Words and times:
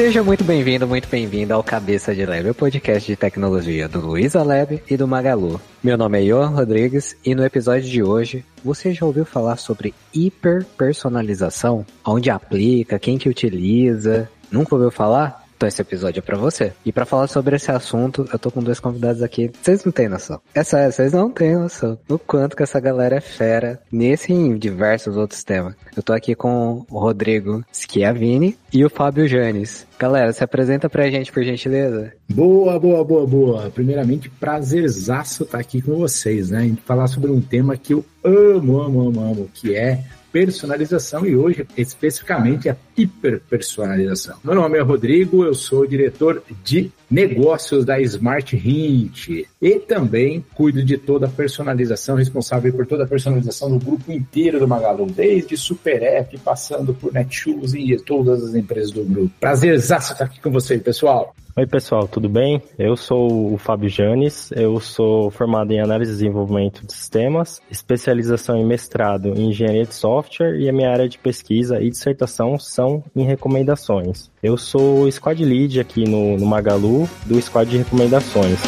Seja 0.00 0.22
muito 0.22 0.42
bem-vindo, 0.42 0.88
muito 0.88 1.06
bem-vindo 1.10 1.52
ao 1.52 1.62
Cabeça 1.62 2.14
de 2.14 2.24
Lab, 2.24 2.48
o 2.48 2.54
podcast 2.54 3.06
de 3.06 3.14
tecnologia 3.14 3.86
do 3.86 4.00
Luiza 4.00 4.42
Lab 4.42 4.82
e 4.88 4.96
do 4.96 5.06
Magalu. 5.06 5.60
Meu 5.84 5.98
nome 5.98 6.18
é 6.18 6.26
Johan 6.26 6.46
Rodrigues 6.46 7.14
e 7.22 7.34
no 7.34 7.44
episódio 7.44 7.86
de 7.86 8.02
hoje 8.02 8.42
você 8.64 8.94
já 8.94 9.04
ouviu 9.04 9.26
falar 9.26 9.58
sobre 9.58 9.92
hiperpersonalização? 10.14 11.84
Onde 12.02 12.30
aplica, 12.30 12.98
quem 12.98 13.18
que 13.18 13.28
utiliza? 13.28 14.26
Nunca 14.50 14.74
ouviu 14.74 14.90
falar? 14.90 15.44
Então 15.54 15.68
esse 15.68 15.82
episódio 15.82 16.20
é 16.20 16.22
pra 16.22 16.38
você. 16.38 16.72
E 16.86 16.90
para 16.90 17.04
falar 17.04 17.26
sobre 17.26 17.56
esse 17.56 17.70
assunto, 17.70 18.26
eu 18.32 18.38
tô 18.38 18.50
com 18.50 18.62
dois 18.62 18.80
convidados 18.80 19.22
aqui. 19.22 19.50
Vocês 19.60 19.84
não 19.84 19.92
têm 19.92 20.08
noção. 20.08 20.40
É 20.54 20.64
vocês 20.64 21.12
não 21.12 21.30
têm 21.30 21.54
noção 21.54 21.98
do 22.08 22.18
quanto 22.18 22.56
que 22.56 22.62
essa 22.62 22.80
galera 22.80 23.16
é 23.16 23.20
fera 23.20 23.78
nesse 23.92 24.32
e 24.32 24.34
em 24.34 24.56
diversos 24.56 25.18
outros 25.18 25.44
temas. 25.44 25.74
Eu 25.94 26.02
tô 26.02 26.14
aqui 26.14 26.34
com 26.34 26.86
o 26.88 26.98
Rodrigo 26.98 27.62
Schiavini 27.70 28.56
e 28.72 28.82
o 28.82 28.88
Fábio 28.88 29.28
Janes. 29.28 29.89
Galera, 30.00 30.32
se 30.32 30.42
apresenta 30.42 30.88
pra 30.88 31.10
gente, 31.10 31.30
por 31.30 31.44
gentileza. 31.44 32.14
Boa, 32.26 32.80
boa, 32.80 33.04
boa, 33.04 33.26
boa. 33.26 33.70
Primeiramente, 33.70 34.30
prazerzaço 34.30 35.42
estar 35.42 35.58
aqui 35.58 35.82
com 35.82 35.94
vocês, 35.94 36.48
né? 36.48 36.64
E 36.68 36.76
falar 36.86 37.06
sobre 37.06 37.30
um 37.30 37.38
tema 37.38 37.76
que 37.76 37.92
eu 37.92 38.02
amo, 38.24 38.80
amo, 38.80 39.08
amo, 39.08 39.20
amo, 39.20 39.50
que 39.52 39.76
é 39.76 40.02
personalização 40.32 41.26
e 41.26 41.36
hoje 41.36 41.66
especificamente 41.76 42.70
a 42.70 42.76
hiperpersonalização. 42.96 44.38
Meu 44.42 44.54
nome 44.54 44.78
é 44.78 44.80
Rodrigo, 44.80 45.44
eu 45.44 45.52
sou 45.52 45.86
diretor 45.86 46.42
de 46.64 46.90
negócios 47.10 47.84
da 47.84 48.00
Smart 48.00 48.56
Hint 48.56 49.46
e 49.60 49.78
também 49.80 50.44
cuido 50.54 50.84
de 50.84 50.96
toda 50.96 51.26
a 51.26 51.30
personalização, 51.30 52.16
responsável 52.16 52.72
por 52.72 52.86
toda 52.86 53.04
a 53.04 53.06
personalização 53.06 53.70
do 53.76 53.84
grupo 53.84 54.12
inteiro 54.12 54.60
do 54.60 54.68
Magalu, 54.68 55.06
desde 55.06 55.56
Super 55.56 56.02
App, 56.02 56.38
passando 56.38 56.94
por 56.94 57.12
Netshoes 57.12 57.74
e 57.74 57.96
todas 57.96 58.44
as 58.44 58.54
empresas 58.54 58.92
do 58.92 59.04
grupo. 59.04 59.32
Prazer 59.40 59.74
estar 59.74 59.98
aqui 60.20 60.40
com 60.40 60.50
vocês, 60.50 60.80
pessoal. 60.80 61.34
Oi 61.56 61.66
pessoal, 61.66 62.06
tudo 62.06 62.28
bem? 62.28 62.62
Eu 62.78 62.96
sou 62.96 63.52
o 63.52 63.58
Fábio 63.58 63.88
Janes, 63.88 64.52
eu 64.52 64.78
sou 64.78 65.32
formado 65.32 65.72
em 65.72 65.80
análise 65.80 66.12
e 66.12 66.14
desenvolvimento 66.14 66.86
de 66.86 66.92
sistemas, 66.92 67.60
especialização 67.68 68.56
em 68.56 68.64
mestrado 68.64 69.30
em 69.36 69.48
engenharia 69.48 69.84
de 69.84 69.92
software 69.92 70.60
e 70.60 70.68
a 70.68 70.72
minha 70.72 70.88
área 70.88 71.08
de 71.08 71.18
pesquisa 71.18 71.80
e 71.82 71.90
dissertação 71.90 72.56
são 72.56 73.02
em 73.16 73.24
recomendações. 73.24 74.30
Eu 74.40 74.56
sou 74.56 75.10
squad 75.10 75.44
lead 75.44 75.80
aqui 75.80 76.08
no, 76.08 76.36
no 76.38 76.46
Magalu 76.46 77.08
do 77.26 77.42
squad 77.42 77.68
de 77.68 77.78
recomendações. 77.78 78.60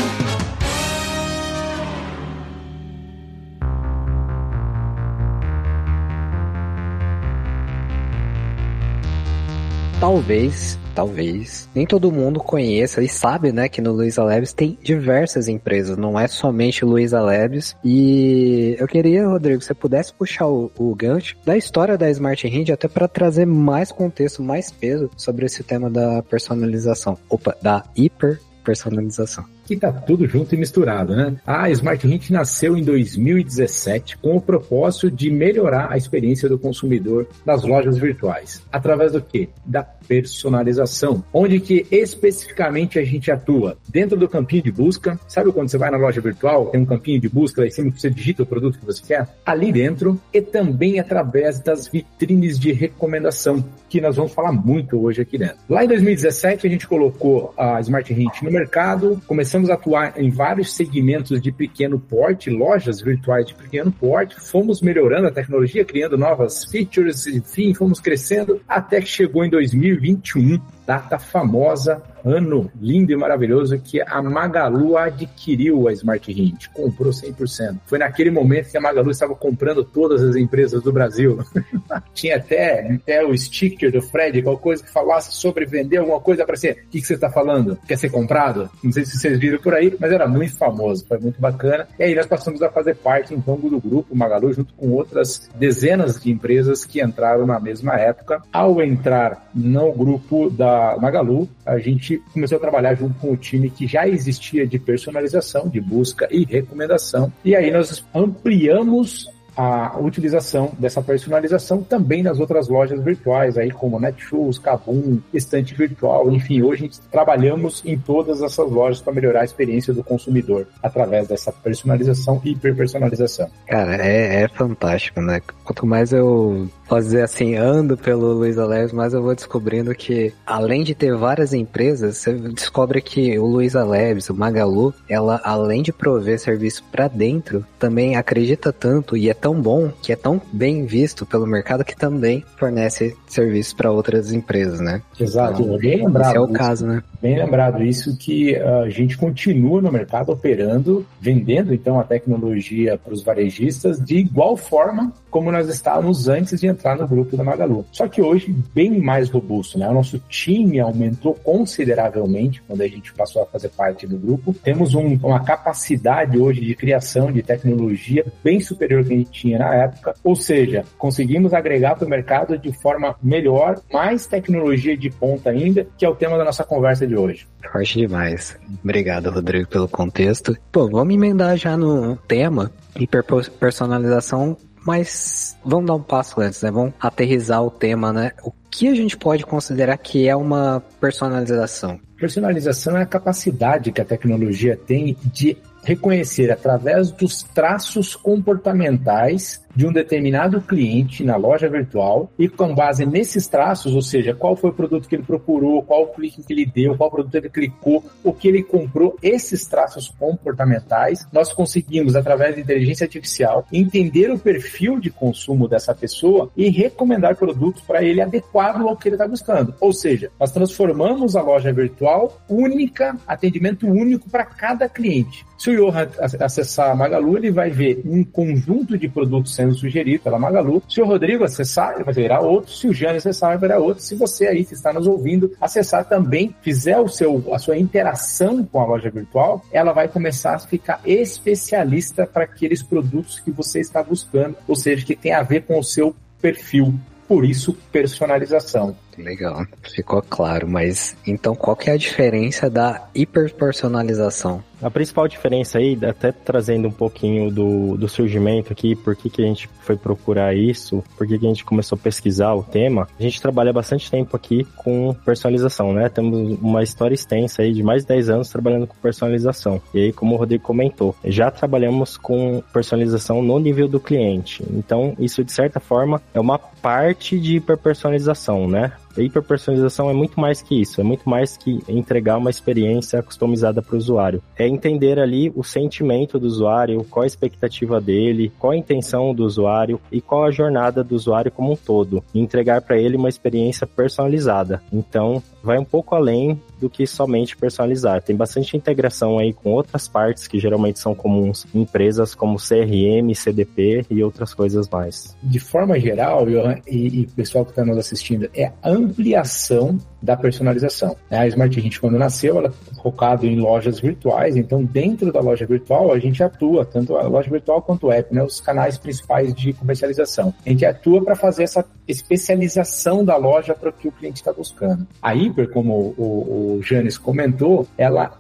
Talvez 10.01 10.82
talvez. 10.95 11.69
Nem 11.75 11.87
todo 11.87 12.13
mundo 12.13 12.41
conheça 12.41 13.03
e 13.03 13.09
sabe, 13.09 13.53
né, 13.53 13.69
que 13.69 13.81
no 13.81 13.93
Luiza 13.93 14.23
Labs 14.23 14.53
tem 14.53 14.79
diversas 14.83 15.49
empresas, 15.49 15.97
não 15.97 16.19
é 16.19 16.27
somente 16.27 16.85
Luiza 16.85 17.21
Labs. 17.21 17.77
E 17.85 18.77
eu 18.79 18.87
queria, 18.87 19.27
Rodrigo, 19.27 19.59
que 19.59 19.65
você 19.65 19.75
pudesse 19.75 20.13
puxar 20.13 20.47
o, 20.47 20.71
o 20.77 20.95
gancho 20.95 21.37
da 21.45 21.57
história 21.57 21.99
da 21.99 22.11
Smart 22.11 22.47
Hand 22.47 22.73
até 22.73 22.89
para 22.89 23.09
trazer 23.09 23.47
mais 23.47 23.91
contexto, 23.91 24.43
mais 24.43 24.71
peso 24.71 25.11
sobre 25.17 25.47
esse 25.47 25.63
tema 25.63 25.91
da 25.91 26.23
personalização. 26.23 27.19
Opa, 27.29 27.57
da 27.61 27.85
hiper 27.97 28.41
personalização 28.65 29.45
que 29.67 29.77
tá 29.77 29.93
tudo 29.93 30.27
junto 30.27 30.55
e 30.55 30.59
misturado, 30.59 31.15
né? 31.15 31.37
A 31.47 31.71
Smart 31.71 32.07
Hint 32.07 32.31
nasceu 32.31 32.77
em 32.77 32.83
2017 32.83 34.19
com 34.19 34.37
o 34.37 34.41
propósito 34.41 35.11
de 35.11 35.31
melhorar 35.31 35.91
a 35.91 35.97
experiência 35.97 36.49
do 36.49 36.59
consumidor 36.59 37.27
nas 37.45 37.63
lojas 37.63 37.97
virtuais. 37.97 38.63
Através 38.73 39.13
do 39.13 39.21
quê? 39.21 39.49
Da 39.65 39.83
personalização, 39.83 41.25
onde 41.33 41.61
que 41.61 41.87
especificamente 41.91 42.99
a 42.99 43.05
gente 43.05 43.31
atua 43.31 43.79
dentro 43.89 44.17
do 44.17 44.29
campinho 44.29 44.63
de 44.63 44.73
busca. 44.73 45.19
Sabe 45.29 45.53
quando 45.53 45.71
você 45.71 45.79
vai 45.79 45.91
na 45.91 45.97
loja 45.97 46.21
virtual, 46.21 46.67
tem 46.67 46.81
um 46.81 46.87
campinho 46.87 47.21
de 47.21 47.29
busca 47.29 47.61
lá 47.61 47.67
em 47.67 47.71
cima 47.71 47.91
que 47.91 48.01
você 48.01 48.11
digita 48.11 48.43
o 48.43 48.47
produto 48.47 48.79
que 48.79 48.85
você 48.85 49.03
quer? 49.07 49.29
Ali 49.45 49.73
dentro 49.73 50.21
e 50.33 50.41
também 50.41 50.99
através 50.99 51.61
das 51.61 51.89
vitrines 51.89 52.59
de 52.59 52.73
recomendação, 52.73 53.65
que 53.89 54.01
nós 54.01 54.17
vamos 54.17 54.33
falar 54.33 54.53
muito 54.53 55.03
hoje 55.03 55.23
aqui 55.23 55.39
dentro. 55.39 55.59
Lá 55.69 55.85
em 55.85 55.89
2017 55.89 56.67
a 56.67 56.71
gente 56.71 56.87
colocou 56.87 57.55
a 57.57 57.81
Smart 57.81 58.13
Hint 58.13 58.43
no 58.43 58.51
mercado, 58.51 59.21
começou 59.27 59.52
começamos 59.53 59.69
a 59.69 59.75
atuar 59.75 60.19
em 60.19 60.31
vários 60.31 60.73
segmentos 60.73 61.39
de 61.39 61.53
pequeno 61.53 62.01
porte, 62.01 62.49
lojas 62.49 63.03
virtuais 63.03 63.47
de 63.47 63.55
pequeno 63.55 63.93
porte, 63.93 64.35
fomos 64.41 64.81
melhorando 64.81 65.29
a 65.29 65.31
tecnologia, 65.31 65.85
criando 65.85 66.17
novas 66.17 66.65
features, 66.65 67.27
enfim, 67.27 67.75
fomos 67.75 68.01
crescendo 68.01 68.63
até 68.67 68.99
que 68.99 69.09
chegou 69.09 69.45
em 69.45 69.51
2021 69.51 70.59
data 70.87 71.19
famosa, 71.19 72.03
ano 72.25 72.71
lindo 72.81 73.13
e 73.13 73.17
maravilhoso 73.17 73.79
que 73.79 74.01
a 74.01 74.23
Magalu 74.23 74.97
adquiriu 74.97 75.89
a 75.89 75.93
Smart 75.93 76.31
Hint, 76.31 76.69
comprou 76.73 77.11
100%. 77.11 77.79
Foi 77.87 77.99
naquele 77.99 78.31
momento 78.31 78.71
que 78.71 78.79
a 78.79 78.81
Magalu 78.81 79.11
estava 79.11 79.35
comprando 79.35 79.85
todas 79.85 80.23
as 80.23 80.37
empresas 80.37 80.83
do 80.83 80.93
Brasil. 80.93 81.39
Tinha 82.15 82.37
até, 82.37 82.93
até 82.93 83.25
o 83.25 83.37
sticker 83.37 83.91
do 83.91 84.03
Fred, 84.03 84.43
qualquer 84.43 84.63
coisa 84.63 84.85
que 84.85 84.91
falasse 84.91 85.33
sobre 85.33 85.67
vender 85.67 85.99
alguma 85.99 86.21
coisa 86.21 86.45
para 86.45 86.57
ser. 86.57 86.85
O 86.87 86.91
que, 86.91 87.01
que 87.01 87.07
você 87.07 87.15
está 87.15 87.31
falando? 87.31 87.77
Quer 87.87 87.99
ser 87.99 88.11
comprado? 88.11 88.71
Não 88.83 88.93
sei 88.93 89.05
se 89.05 89.19
vocês 89.19 89.39
viram 89.39 89.59
por 89.59 89.75
aí, 89.75 89.95
mas 89.99 90.13
era 90.13 90.29
muito 90.29 90.57
famoso, 90.57 91.05
foi 91.07 91.19
muito 91.19 91.41
bacana. 91.41 91.89
E 91.99 92.05
aí 92.05 92.15
nós 92.15 92.27
passamos 92.27 92.63
a 92.63 92.71
fazer 92.71 92.95
parte 92.97 93.35
então 93.35 93.57
do 93.57 93.81
grupo 93.81 94.15
Magalu 94.15 94.53
junto 94.53 94.73
com 94.75 94.91
outras 94.91 95.51
dezenas 95.57 96.21
de 96.21 96.31
empresas 96.31 96.85
que 96.85 97.03
entraram 97.03 97.47
na 97.47 97.59
mesma 97.59 97.95
época. 97.95 98.43
Ao 98.53 98.81
entrar 98.81 99.51
no 99.55 99.93
grupo 99.93 100.49
da 100.51 100.72
Magalu, 101.01 101.49
a 101.65 101.79
gente 101.79 102.19
começou 102.33 102.57
a 102.57 102.61
trabalhar 102.61 102.95
junto 102.95 103.19
com 103.19 103.33
o 103.33 103.37
time 103.37 103.71
que 103.71 103.87
já 103.87 104.07
existia 104.07 104.67
de 104.67 104.79
personalização, 104.79 105.69
de 105.69 105.81
busca 105.81 106.29
e 106.31 106.45
recomendação. 106.45 107.33
E 107.45 107.55
aí 107.55 107.71
nós 107.71 108.05
ampliamos 108.15 109.29
a 109.57 109.99
utilização 109.99 110.73
dessa 110.79 111.03
personalização 111.03 111.83
também 111.83 112.23
nas 112.23 112.41
outras 112.41 112.69
lojas 112.69 113.03
virtuais, 113.03 113.59
aí 113.59 113.71
como 113.71 114.01
Netshoes, 114.01 114.59
Kabum, 114.59 115.19
Estante 115.33 115.75
Virtual, 115.75 116.31
enfim, 116.31 116.63
hoje 116.63 116.91
trabalhamos 117.11 117.83
em 117.85 117.99
todas 117.99 118.43
essas 118.43 118.71
lojas 118.71 119.01
para 119.01 119.13
melhorar 119.13 119.43
a 119.43 119.45
experiência 119.45 119.93
do 119.93 120.03
consumidor 120.03 120.67
através 120.83 121.29
dessa 121.29 121.53
personalização 121.53 122.41
e 122.45 122.53
hiperpersonalização. 122.53 123.49
Cara, 123.67 123.97
é, 123.97 124.43
é 124.43 124.49
fantástico, 124.49 125.21
né? 125.21 125.41
Quanto 125.65 125.87
mais 125.87 126.13
eu 126.13 126.69
fazer 126.93 127.23
assim, 127.23 127.57
ando 127.57 127.97
pelo 127.97 128.35
Luiz 128.35 128.59
Aleves, 128.59 128.93
mas 128.93 129.15
eu 129.15 129.23
vou 129.23 129.35
descobrindo 129.35 129.95
que, 129.95 130.31
além 130.47 130.85
de 130.85 130.95
ter 130.95 131.17
várias 131.17 131.55
empresas, 131.55 132.19
você 132.19 132.35
descobre 132.35 133.01
que 133.01 133.39
o 133.39 133.47
Luiz 133.47 133.75
Aleves, 133.75 134.29
o 134.29 134.35
Magalu, 134.35 134.93
ela, 135.09 135.41
além 135.43 135.83
de 135.83 135.91
prover 135.91 136.39
serviço 136.39 136.85
para 136.93 137.09
dentro, 137.09 137.65
também 137.79 138.15
acredita 138.15 138.75
tanto 138.75 139.17
e 139.17 139.31
é 139.31 139.33
tão 139.33 139.59
bom, 139.59 139.91
que 140.03 140.13
é 140.13 140.17
tão 140.17 140.39
bem 140.53 140.85
visto 140.85 141.25
pelo 141.25 141.47
mercado, 141.47 141.83
que 141.83 141.97
também 141.97 142.45
fornece 142.59 143.17
serviço 143.27 143.75
para 143.75 143.91
outras 143.91 144.31
empresas, 144.31 144.79
né? 144.79 145.01
Exato, 145.19 145.63
então, 145.63 145.79
bem 145.79 146.05
lembrado. 146.05 146.29
Esse 146.29 146.37
é 146.37 146.41
o 146.41 146.45
isso. 146.45 146.53
caso, 146.53 146.87
né? 146.87 147.03
Bem 147.23 147.39
lembrado 147.39 147.83
isso 147.83 148.19
que 148.19 148.55
a 148.57 148.91
gente 148.91 149.17
continua 149.17 149.81
no 149.81 149.91
mercado 149.91 150.31
operando, 150.31 151.07
vendendo 151.19 151.73
então 151.73 151.99
a 151.99 152.05
tecnologia 152.05 152.99
para 152.99 153.15
os 153.15 153.23
varejistas 153.23 153.99
de 153.99 154.19
igual 154.19 154.59
forma 154.59 155.11
como 155.31 155.51
nós 155.51 155.69
estávamos 155.69 156.29
antes 156.29 156.61
de 156.61 156.67
entrar 156.67 156.82
no 156.97 157.07
grupo 157.07 157.37
da 157.37 157.45
Magalu. 157.45 157.85
Só 157.93 158.09
que 158.09 158.21
hoje, 158.21 158.55
bem 158.75 159.01
mais 159.01 159.31
robusto, 159.31 159.79
né? 159.79 159.89
O 159.89 159.95
nosso 159.95 160.19
time 160.29 160.81
aumentou 160.81 161.35
consideravelmente 161.35 162.63
quando 162.63 162.83
a 162.83 162.89
gente 162.89 163.13
passou 163.15 163.43
a 163.43 163.47
fazer 163.47 163.69
parte 163.71 164.07
do 164.07 164.19
grupo. 164.19 164.55
Temos 164.63 164.95
um, 164.95 165.19
uma 165.23 165.41
capacidade 165.41 166.39
hoje 166.39 166.61
de 166.61 166.75
criação 166.75 167.31
de 167.31 167.43
tecnologia 167.43 168.25
bem 168.43 168.61
superior 168.61 169.05
que 169.05 169.15
a 169.15 169.17
gente 169.17 169.31
tinha 169.31 169.59
na 169.59 169.75
época. 169.75 170.15
Ou 170.23 170.37
seja, 170.37 170.85
conseguimos 170.99 171.55
agregar 171.55 171.95
para 171.95 172.07
o 172.07 172.11
mercado 172.11 172.59
de 172.59 172.73
forma 172.73 173.15
melhor, 173.23 173.81
mais 173.93 174.27
tecnologia 174.27 174.97
de 174.97 175.11
ponta 175.11 175.51
ainda, 175.51 175.87
que 175.97 176.05
é 176.05 176.09
o 176.09 176.15
tema 176.15 176.37
da 176.37 176.45
nossa 176.45 176.65
conversa 176.65 177.07
de 177.07 177.17
hoje. 177.17 177.47
Forte 177.71 177.99
demais. 177.99 178.59
Obrigado, 178.83 179.31
Rodrigo, 179.31 179.69
pelo 179.69 179.89
contexto. 179.89 180.57
Bom, 180.73 180.89
vamos 180.91 181.15
emendar 181.15 181.57
já 181.57 181.77
no 181.77 182.17
tema 182.17 182.71
hiperpersonalização 182.99 184.57
mas 184.85 185.57
vamos 185.65 185.87
dar 185.87 185.95
um 185.95 186.03
passo 186.03 186.41
antes, 186.41 186.63
né? 186.63 186.71
Vamos 186.71 186.95
aterrizar 187.01 187.63
o 187.63 187.71
tema, 187.71 188.13
né? 188.13 188.33
O 188.43 188.53
que 188.71 188.89
a 188.89 188.95
gente 188.95 189.17
pode 189.17 189.45
considerar 189.45 189.97
que 189.99 190.29
é 190.29 190.35
uma 190.35 190.83
personalização? 191.01 192.01
Personalização 192.17 192.97
é 192.97 193.03
a 193.03 193.07
capacidade 193.07 193.93
que 193.93 194.01
a 194.01 194.05
tecnologia 194.05 194.77
tem 194.77 195.17
de 195.25 195.57
reconhecer 195.83 196.51
através 196.51 197.11
dos 197.11 197.43
traços 197.43 198.15
comportamentais 198.15 199.63
de 199.75 199.87
um 199.87 199.93
determinado 199.93 200.61
cliente 200.61 201.25
na 201.25 201.37
loja 201.37 201.69
virtual 201.69 202.31
e 202.39 202.49
com 202.49 202.75
base 202.75 203.07
nesses 203.07 203.47
traços, 203.47 203.95
ou 203.95 204.03
seja, 204.03 204.35
qual 204.35 204.55
foi 204.55 204.71
o 204.71 204.75
produto 204.75 205.09
que 205.09 205.17
ele 205.17 205.23
procurou, 205.23 205.83
qual 205.83 206.03
o 206.03 206.09
clique 206.09 206.43
que 206.43 206.53
ele 206.53 206.67
deu, 206.67 206.97
qual 206.97 207.11
produto 207.11 207.35
ele 207.35 207.49
clicou, 207.49 208.05
o 208.23 208.33
que 208.33 208.49
ele 208.49 208.63
comprou, 208.63 209.17
esses 209.23 209.67
traços 209.67 210.09
comportamentais, 210.09 211.27
nós 211.33 211.53
conseguimos, 211.53 212.15
através 212.15 212.55
da 212.55 212.61
inteligência 212.61 213.05
artificial, 213.05 213.67
entender 213.73 214.31
o 214.31 214.39
perfil 214.39 215.01
de 215.01 215.11
consumo 215.11 215.67
dessa 215.67 215.95
pessoa 215.95 216.51
e 216.57 216.69
recomendar 216.69 217.37
produtos 217.37 217.83
para 217.83 218.03
ele 218.03 218.21
adequado 218.21 218.87
ao 218.87 218.97
que 218.97 219.09
ele 219.09 219.15
está 219.15 219.27
buscando. 219.27 219.75
Ou 219.81 219.93
seja, 219.93 220.31
nós 220.39 220.53
transformamos 220.53 221.35
a 221.35 221.43
loja 221.43 221.73
virtual 221.73 222.41
única, 222.49 223.17
atendimento 223.27 223.87
único 223.87 224.29
para 224.29 224.45
cada 224.45 224.89
cliente. 224.89 225.45
Se 225.59 225.71
o 225.77 225.91
Johan 225.91 226.09
acessar 226.41 226.91
a 226.91 226.95
Magalu, 226.95 227.37
ele 227.37 227.51
vai 227.51 227.71
ver 227.71 228.03
um 228.05 228.25
conjunto 228.25 228.97
de 228.97 229.09
produtos 229.09 229.55
sendo 229.55 229.75
sugerido 229.75 230.23
pela 230.25 230.39
Magalu. 230.39 230.83
Se 230.89 231.01
o 231.01 231.07
Rodrigo 231.07 231.45
acessar, 231.45 231.95
ele 231.95 232.05
vai 232.05 232.15
virar 232.15 232.41
outro. 232.41 232.73
Se 232.73 232.89
o 232.89 232.95
Jânio 232.95 233.17
acessar, 233.17 233.51
vai 233.51 233.59
virar 233.59 233.79
outro. 233.79 234.03
Se 234.03 234.15
você 234.15 234.47
aí 234.47 234.65
que 234.65 234.75
está 234.75 234.93
nos 234.93 235.07
ouvindo 235.07 235.53
acessar 235.61 236.05
também, 236.09 236.55
fizer 236.63 236.99
o 236.99 237.09
seu, 237.09 237.45
a 237.53 237.59
sua 237.59 237.77
interação 237.77 238.65
com 238.65 238.81
a 238.81 238.87
loja 238.87 239.11
virtual, 239.11 239.65
ela 239.73 239.93
vai 239.93 240.09
começar 240.09 240.55
a 240.55 240.59
ficar 240.59 241.01
especialista 241.05 242.27
para 242.27 242.45
aqueles 242.45 242.83
produtos 242.83 243.41
que 243.41 243.51
você 243.51 243.81
está 243.81 244.03
buscando, 244.03 244.57
ou 244.67 244.77
seja, 244.77 245.05
que 245.05 245.17
tem 245.17 245.33
a 245.33 245.43
ver 245.43 245.63
com 245.63 245.79
o 245.79 245.85
seu 245.85 246.15
perfil. 246.41 246.95
Por 247.29 247.45
isso, 247.45 247.77
personalização. 247.91 248.97
Legal, 249.19 249.67
ficou 249.83 250.23
claro, 250.23 250.69
mas 250.69 251.17
então 251.27 251.55
qual 251.55 251.77
que 251.77 251.91
é 251.91 251.93
a 251.93 251.97
diferença 251.97 252.71
da 252.71 253.09
hiperpersonalização? 253.15 254.63
A 254.83 254.91
principal 254.91 255.29
diferença 255.29 255.79
aí, 255.79 255.97
até 256.05 256.33
trazendo 256.33 256.89
um 256.89 256.93
pouquinho 256.93 257.53
do, 257.53 257.97
do 257.97 258.09
surgimento 258.09 258.73
aqui, 258.73 258.97
por 258.97 259.15
que, 259.15 259.31
que 259.31 259.41
a 259.41 259.47
gente 259.47 259.71
foi 259.83 259.97
procurar 259.97 260.57
isso, 260.57 261.05
por 261.17 261.25
que, 261.25 261.39
que 261.39 261.47
a 261.47 261.49
gente 261.49 261.65
começou 261.65 261.97
a 261.97 262.01
pesquisar 262.01 262.53
o 262.55 262.65
tema, 262.65 263.07
a 263.17 263.23
gente 263.23 263.41
trabalha 263.41 263.73
bastante 263.73 264.11
tempo 264.11 264.37
aqui 264.37 264.67
com 264.77 265.15
personalização, 265.25 265.93
né? 265.93 266.09
Temos 266.09 266.59
uma 266.61 266.83
história 266.83 267.15
extensa 267.15 267.63
aí 267.63 267.73
de 267.73 267.81
mais 267.81 268.03
de 268.03 268.09
10 268.09 268.31
anos 268.31 268.49
trabalhando 268.49 268.89
com 268.89 268.97
personalização. 268.97 269.81
E 269.95 270.01
aí, 270.01 270.13
como 270.13 270.35
o 270.35 270.39
Rodrigo 270.39 270.65
comentou, 270.65 271.15
já 271.25 271.49
trabalhamos 271.49 272.17
com 272.17 272.61
personalização 272.73 273.41
no 273.41 273.61
nível 273.61 273.87
do 273.87 274.01
cliente. 274.01 274.65
Então, 274.69 275.15
isso 275.17 275.45
de 275.45 275.53
certa 275.53 275.79
forma 275.79 276.21
é 276.35 276.41
uma 276.41 276.59
parte 276.59 277.39
de 277.39 277.57
hiperpersonalização, 277.57 278.67
né? 278.67 278.93
A 279.17 279.21
hiperpersonalização 279.21 280.11
é 280.11 280.13
muito 280.13 280.41
mais 280.41 280.63
que 280.63 280.81
isso, 280.81 281.01
é 281.01 281.05
muito 281.05 281.29
mais 281.29 281.57
que 281.57 281.81
entregar 281.89 282.39
uma 282.39 282.51
experiência 282.51 283.23
customizada 283.23 283.83
para 283.83 283.95
o 283.95 283.99
usuário. 283.99 284.43
É 284.59 284.67
entender 284.67 285.19
ali 285.19 285.53
o 285.55 285.63
sentimento 285.63 286.39
do 286.39 286.47
usuário, 286.47 287.05
qual 287.11 287.25
a 287.25 287.27
expectativa 287.27 288.01
dele, 288.01 288.53
qual 288.59 288.73
a 288.73 288.77
intenção 288.77 289.35
do 289.35 289.45
usuário 289.45 290.01
e 290.11 290.21
qual 290.21 290.45
a 290.45 290.51
jornada 290.51 291.05
do 291.05 291.15
usuário 291.15 291.51
como 291.51 291.73
um 291.73 291.77
todo. 291.77 292.23
E 292.35 292.41
entregar 292.41 292.83
para 292.83 292.99
ele 292.99 293.17
uma 293.17 293.29
experiência 293.29 293.87
personalizada. 293.87 294.83
Então, 294.93 295.43
vai 295.63 295.79
um 295.79 295.85
pouco 295.85 296.15
além 296.15 296.61
do 296.83 296.91
que 296.91 297.07
somente 297.07 297.57
personalizar. 297.57 298.21
Tem 298.21 298.35
bastante 298.35 298.77
integração 298.77 299.39
aí 299.39 299.53
com 299.53 299.71
outras 299.71 300.09
partes 300.09 300.49
que 300.49 300.59
geralmente 300.59 300.99
são 300.99 301.15
comuns 301.15 301.65
em 301.73 301.83
empresas 301.83 302.35
como 302.35 302.59
CRM, 302.59 303.33
CDP 303.37 304.05
e 304.11 304.21
outras 304.23 304.53
coisas 304.53 304.89
mais. 304.89 305.37
De 305.41 305.61
forma 305.61 305.99
geral, 306.01 306.45
Johan, 306.45 306.81
e, 306.89 307.21
e 307.21 307.27
pessoal 307.29 307.65
que 307.65 307.71
está 307.71 307.85
nos 307.85 307.97
assistindo, 307.97 308.51
é 308.53 308.73
ampliação 308.83 309.97
da 310.23 310.37
personalização. 310.37 311.17
A 311.31 311.47
Smart 311.49 311.79
Hint, 311.79 311.99
quando 311.99 312.19
nasceu, 312.19 312.59
ela 312.59 312.69
é 312.69 313.03
focada 313.03 313.47
em 313.47 313.59
lojas 313.59 313.99
virtuais, 314.01 314.57
então 314.57 314.85
dentro 314.85 315.33
da 315.33 315.41
loja 315.41 315.67
virtual 315.67 316.13
a 316.13 316.19
gente 316.19 316.43
atua, 316.43 316.85
tanto 316.85 317.17
a 317.17 317.23
loja 317.23 317.51
virtual 317.51 317.83
quanto 317.83 318.07
o 318.07 318.13
app, 318.13 318.33
né, 318.35 318.43
os 318.43 318.61
canais 318.61 318.97
principais 318.97 319.53
de 319.55 319.73
comercialização. 319.73 320.55
A 320.65 320.69
gente 320.69 320.85
atua 320.85 321.23
para 321.23 321.35
fazer 321.35 321.65
essa 321.65 321.85
especialização 322.07 323.25
da 323.25 323.37
loja 323.37 323.75
para 323.75 323.91
o 323.91 323.93
que 323.93 324.09
o 324.09 324.13
cliente 324.13 324.41
está 324.41 324.53
buscando. 324.53 325.07
A 325.21 325.33
Hyper, 325.33 325.71
como 325.71 326.15
o, 326.17 326.77
o 326.79 326.83
Janis 326.83 327.19
comentou, 327.19 327.87
ela 327.97 328.39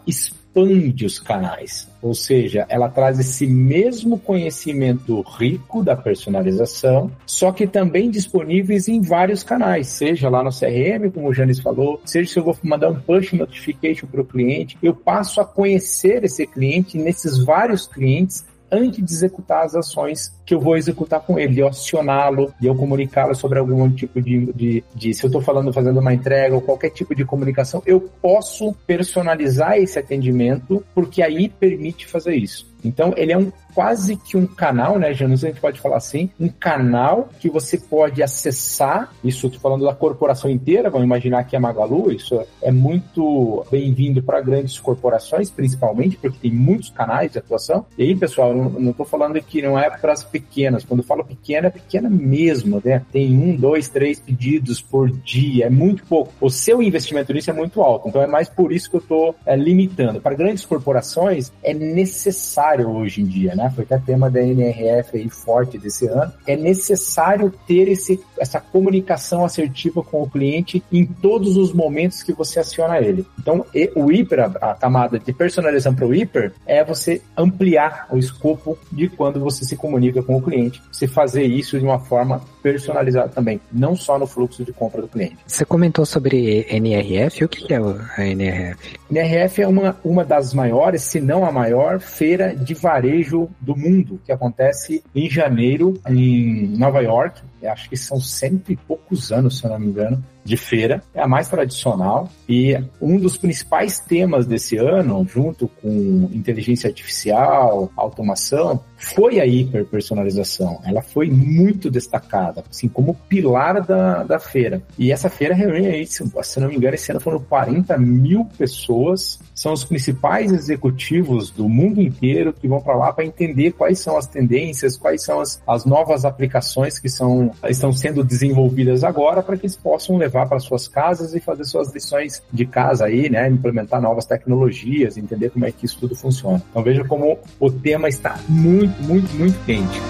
os 0.54 1.18
canais. 1.18 1.88
Ou 2.00 2.14
seja, 2.14 2.66
ela 2.68 2.88
traz 2.88 3.18
esse 3.18 3.46
mesmo 3.46 4.18
conhecimento 4.18 5.20
rico 5.22 5.82
da 5.82 5.96
personalização, 5.96 7.10
só 7.24 7.52
que 7.52 7.66
também 7.66 8.10
disponíveis 8.10 8.88
em 8.88 9.00
vários 9.00 9.42
canais, 9.42 9.86
seja 9.86 10.28
lá 10.28 10.42
no 10.42 10.50
CRM, 10.50 11.10
como 11.12 11.28
o 11.28 11.34
Janis 11.34 11.60
falou, 11.60 12.00
seja 12.04 12.32
se 12.32 12.38
eu 12.38 12.44
vou 12.44 12.56
mandar 12.62 12.90
um 12.90 13.00
push 13.00 13.32
notification 13.32 14.06
para 14.06 14.20
o 14.20 14.24
cliente, 14.24 14.76
eu 14.82 14.94
passo 14.94 15.40
a 15.40 15.44
conhecer 15.44 16.24
esse 16.24 16.46
cliente 16.46 16.98
nesses 16.98 17.38
vários 17.38 17.86
clientes 17.86 18.44
antes 18.72 19.04
de 19.04 19.12
executar 19.12 19.64
as 19.64 19.74
ações 19.74 20.32
que 20.46 20.54
eu 20.54 20.60
vou 20.60 20.76
executar 20.76 21.20
com 21.20 21.38
ele, 21.38 21.54
de 21.54 21.62
acioná-lo, 21.62 22.52
de 22.58 22.66
eu 22.66 22.74
comunicá-lo 22.74 23.34
sobre 23.34 23.58
algum 23.58 23.90
tipo 23.90 24.20
de, 24.20 24.52
de, 24.52 24.84
de 24.94 25.14
se 25.14 25.24
eu 25.24 25.28
estou 25.28 25.42
falando, 25.42 25.72
fazendo 25.72 26.00
uma 26.00 26.14
entrega 26.14 26.54
ou 26.54 26.62
qualquer 26.62 26.90
tipo 26.90 27.14
de 27.14 27.24
comunicação, 27.24 27.82
eu 27.84 28.00
posso 28.00 28.74
personalizar 28.86 29.76
esse 29.76 29.98
atendimento, 29.98 30.82
porque 30.94 31.22
aí 31.22 31.48
permite 31.48 32.06
fazer 32.06 32.34
isso. 32.34 32.72
Então, 32.84 33.14
ele 33.16 33.32
é 33.32 33.38
um 33.38 33.52
quase 33.74 34.16
que 34.16 34.36
um 34.36 34.46
canal, 34.46 34.98
né, 34.98 35.12
Janus? 35.12 35.44
A 35.44 35.48
gente 35.48 35.60
pode 35.60 35.80
falar 35.80 35.96
assim, 35.96 36.30
um 36.38 36.48
canal 36.48 37.28
que 37.40 37.48
você 37.48 37.78
pode 37.78 38.22
acessar. 38.22 39.12
Isso, 39.24 39.46
estou 39.46 39.60
falando 39.60 39.84
da 39.84 39.94
corporação 39.94 40.50
inteira, 40.50 40.90
vamos 40.90 41.06
imaginar 41.06 41.44
que 41.44 41.56
é 41.56 41.58
Magalu. 41.58 42.12
Isso 42.12 42.40
é 42.60 42.70
muito 42.70 43.64
bem-vindo 43.70 44.22
para 44.22 44.40
grandes 44.40 44.78
corporações, 44.78 45.50
principalmente, 45.50 46.16
porque 46.16 46.38
tem 46.38 46.50
muitos 46.50 46.90
canais 46.90 47.32
de 47.32 47.38
atuação. 47.38 47.86
E 47.96 48.02
aí, 48.02 48.14
pessoal, 48.14 48.54
não 48.54 48.90
estou 48.90 49.06
falando 49.06 49.40
que 49.40 49.62
não 49.62 49.78
é 49.78 49.88
para 49.90 50.12
as 50.12 50.24
pequenas. 50.24 50.84
Quando 50.84 51.00
eu 51.00 51.06
falo 51.06 51.24
pequena, 51.24 51.68
é 51.68 51.70
pequena 51.70 52.08
mesmo, 52.08 52.80
né? 52.84 53.02
Tem 53.12 53.36
um, 53.36 53.56
dois, 53.56 53.88
três 53.88 54.20
pedidos 54.20 54.80
por 54.80 55.10
dia, 55.10 55.66
é 55.66 55.70
muito 55.70 56.04
pouco. 56.04 56.32
O 56.40 56.50
seu 56.50 56.82
investimento 56.82 57.32
nisso 57.32 57.50
é 57.50 57.52
muito 57.52 57.82
alto. 57.82 58.08
Então, 58.08 58.22
é 58.22 58.26
mais 58.26 58.48
por 58.48 58.72
isso 58.72 58.90
que 58.90 58.96
eu 58.96 59.00
estou 59.00 59.34
é, 59.46 59.56
limitando. 59.56 60.20
Para 60.20 60.34
grandes 60.34 60.64
corporações, 60.64 61.52
é 61.62 61.72
necessário 61.72 62.88
hoje 62.88 63.22
em 63.22 63.26
dia, 63.26 63.54
né? 63.54 63.61
Né? 63.62 63.72
Foi 63.74 63.84
até 63.84 63.98
tema 63.98 64.30
da 64.30 64.42
NRF 64.42 65.16
aí 65.16 65.28
forte 65.28 65.78
desse 65.78 66.06
ano. 66.06 66.32
É 66.46 66.56
necessário 66.56 67.52
ter 67.66 67.88
esse, 67.88 68.20
essa 68.38 68.60
comunicação 68.60 69.44
assertiva 69.44 70.02
com 70.02 70.22
o 70.22 70.30
cliente 70.30 70.82
em 70.92 71.06
todos 71.06 71.56
os 71.56 71.72
momentos 71.72 72.22
que 72.22 72.32
você 72.32 72.58
aciona 72.58 72.98
ele. 72.98 73.24
Então, 73.38 73.64
o 73.94 74.10
hiper, 74.10 74.50
a 74.60 74.74
camada 74.74 75.18
de 75.18 75.32
personalização 75.32 75.94
para 75.94 76.06
o 76.06 76.14
hiper, 76.14 76.52
é 76.66 76.84
você 76.84 77.22
ampliar 77.36 78.08
o 78.10 78.18
escopo 78.18 78.78
de 78.90 79.08
quando 79.08 79.40
você 79.40 79.64
se 79.64 79.76
comunica 79.76 80.22
com 80.22 80.36
o 80.36 80.42
cliente. 80.42 80.82
Você 80.90 81.06
fazer 81.06 81.44
isso 81.44 81.78
de 81.78 81.84
uma 81.84 81.98
forma 82.00 82.40
personalizada 82.62 83.28
também, 83.28 83.60
não 83.72 83.96
só 83.96 84.18
no 84.18 84.26
fluxo 84.26 84.64
de 84.64 84.72
compra 84.72 85.02
do 85.02 85.08
cliente. 85.08 85.36
Você 85.46 85.64
comentou 85.64 86.06
sobre 86.06 86.66
NRF. 86.68 87.44
O 87.44 87.48
que 87.48 87.72
é 87.72 87.78
a 87.78 88.26
NRF? 88.26 88.98
NRF 89.10 89.62
é 89.62 89.68
uma, 89.68 89.96
uma 90.04 90.24
das 90.24 90.54
maiores, 90.54 91.02
se 91.02 91.20
não 91.20 91.44
a 91.44 91.52
maior, 91.52 92.00
feira 92.00 92.54
de 92.54 92.74
varejo 92.74 93.48
do 93.60 93.76
mundo, 93.76 94.20
que 94.24 94.32
acontece 94.32 95.02
em 95.14 95.28
janeiro 95.28 96.00
em 96.08 96.68
Nova 96.76 97.00
York. 97.00 97.42
Acho 97.64 97.88
que 97.88 97.96
são 97.96 98.20
cento 98.20 98.72
e 98.72 98.76
poucos 98.76 99.30
anos, 99.30 99.58
se 99.58 99.64
eu 99.64 99.70
não 99.70 99.78
me 99.78 99.86
engano 99.86 100.22
de 100.44 100.56
feira, 100.56 101.02
é 101.14 101.22
a 101.22 101.28
mais 101.28 101.48
tradicional 101.48 102.28
e 102.48 102.76
um 103.00 103.18
dos 103.18 103.36
principais 103.36 103.98
temas 104.00 104.46
desse 104.46 104.76
ano, 104.76 105.26
junto 105.28 105.68
com 105.80 106.28
inteligência 106.32 106.88
artificial, 106.88 107.90
automação, 107.96 108.80
foi 108.96 109.40
a 109.40 109.46
hiperpersonalização. 109.46 110.80
Ela 110.84 111.02
foi 111.02 111.28
muito 111.28 111.90
destacada, 111.90 112.64
assim, 112.70 112.88
como 112.88 113.14
pilar 113.28 113.80
da, 113.84 114.22
da 114.22 114.38
feira. 114.38 114.82
E 114.98 115.10
essa 115.10 115.28
feira 115.28 115.54
reúne 115.54 115.86
aí, 115.88 116.06
se, 116.06 116.24
se 116.42 116.60
não 116.60 116.68
me 116.68 116.76
engano, 116.76 116.94
esse 116.94 117.10
ano 117.10 117.20
foram 117.20 117.40
40 117.40 117.96
mil 117.98 118.44
pessoas, 118.56 119.40
são 119.54 119.72
os 119.72 119.84
principais 119.84 120.52
executivos 120.52 121.50
do 121.50 121.68
mundo 121.68 122.00
inteiro 122.00 122.52
que 122.52 122.68
vão 122.68 122.80
para 122.80 122.96
lá 122.96 123.12
para 123.12 123.24
entender 123.24 123.72
quais 123.72 123.98
são 123.98 124.16
as 124.16 124.26
tendências, 124.26 124.96
quais 124.96 125.22
são 125.24 125.40
as, 125.40 125.60
as 125.66 125.84
novas 125.84 126.24
aplicações 126.24 126.98
que 126.98 127.08
são, 127.08 127.50
estão 127.68 127.92
sendo 127.92 128.24
desenvolvidas 128.24 129.04
agora 129.04 129.42
para 129.42 129.56
que 129.56 129.66
eles 129.66 129.76
possam 129.76 130.16
levar 130.16 130.31
levar 130.32 130.48
para 130.48 130.58
suas 130.58 130.88
casas 130.88 131.34
e 131.34 131.40
fazer 131.40 131.64
suas 131.64 131.92
lições 131.92 132.42
de 132.50 132.64
casa 132.64 133.04
aí, 133.04 133.28
né? 133.28 133.48
Implementar 133.48 134.00
novas 134.00 134.24
tecnologias, 134.24 135.18
entender 135.18 135.50
como 135.50 135.66
é 135.66 135.70
que 135.70 135.84
isso 135.84 135.98
tudo 136.00 136.16
funciona. 136.16 136.62
Então 136.70 136.82
veja 136.82 137.04
como 137.04 137.38
o 137.60 137.70
tema 137.70 138.08
está 138.08 138.38
muito, 138.48 139.00
muito, 139.02 139.30
muito 139.34 139.64
quente. 139.66 140.00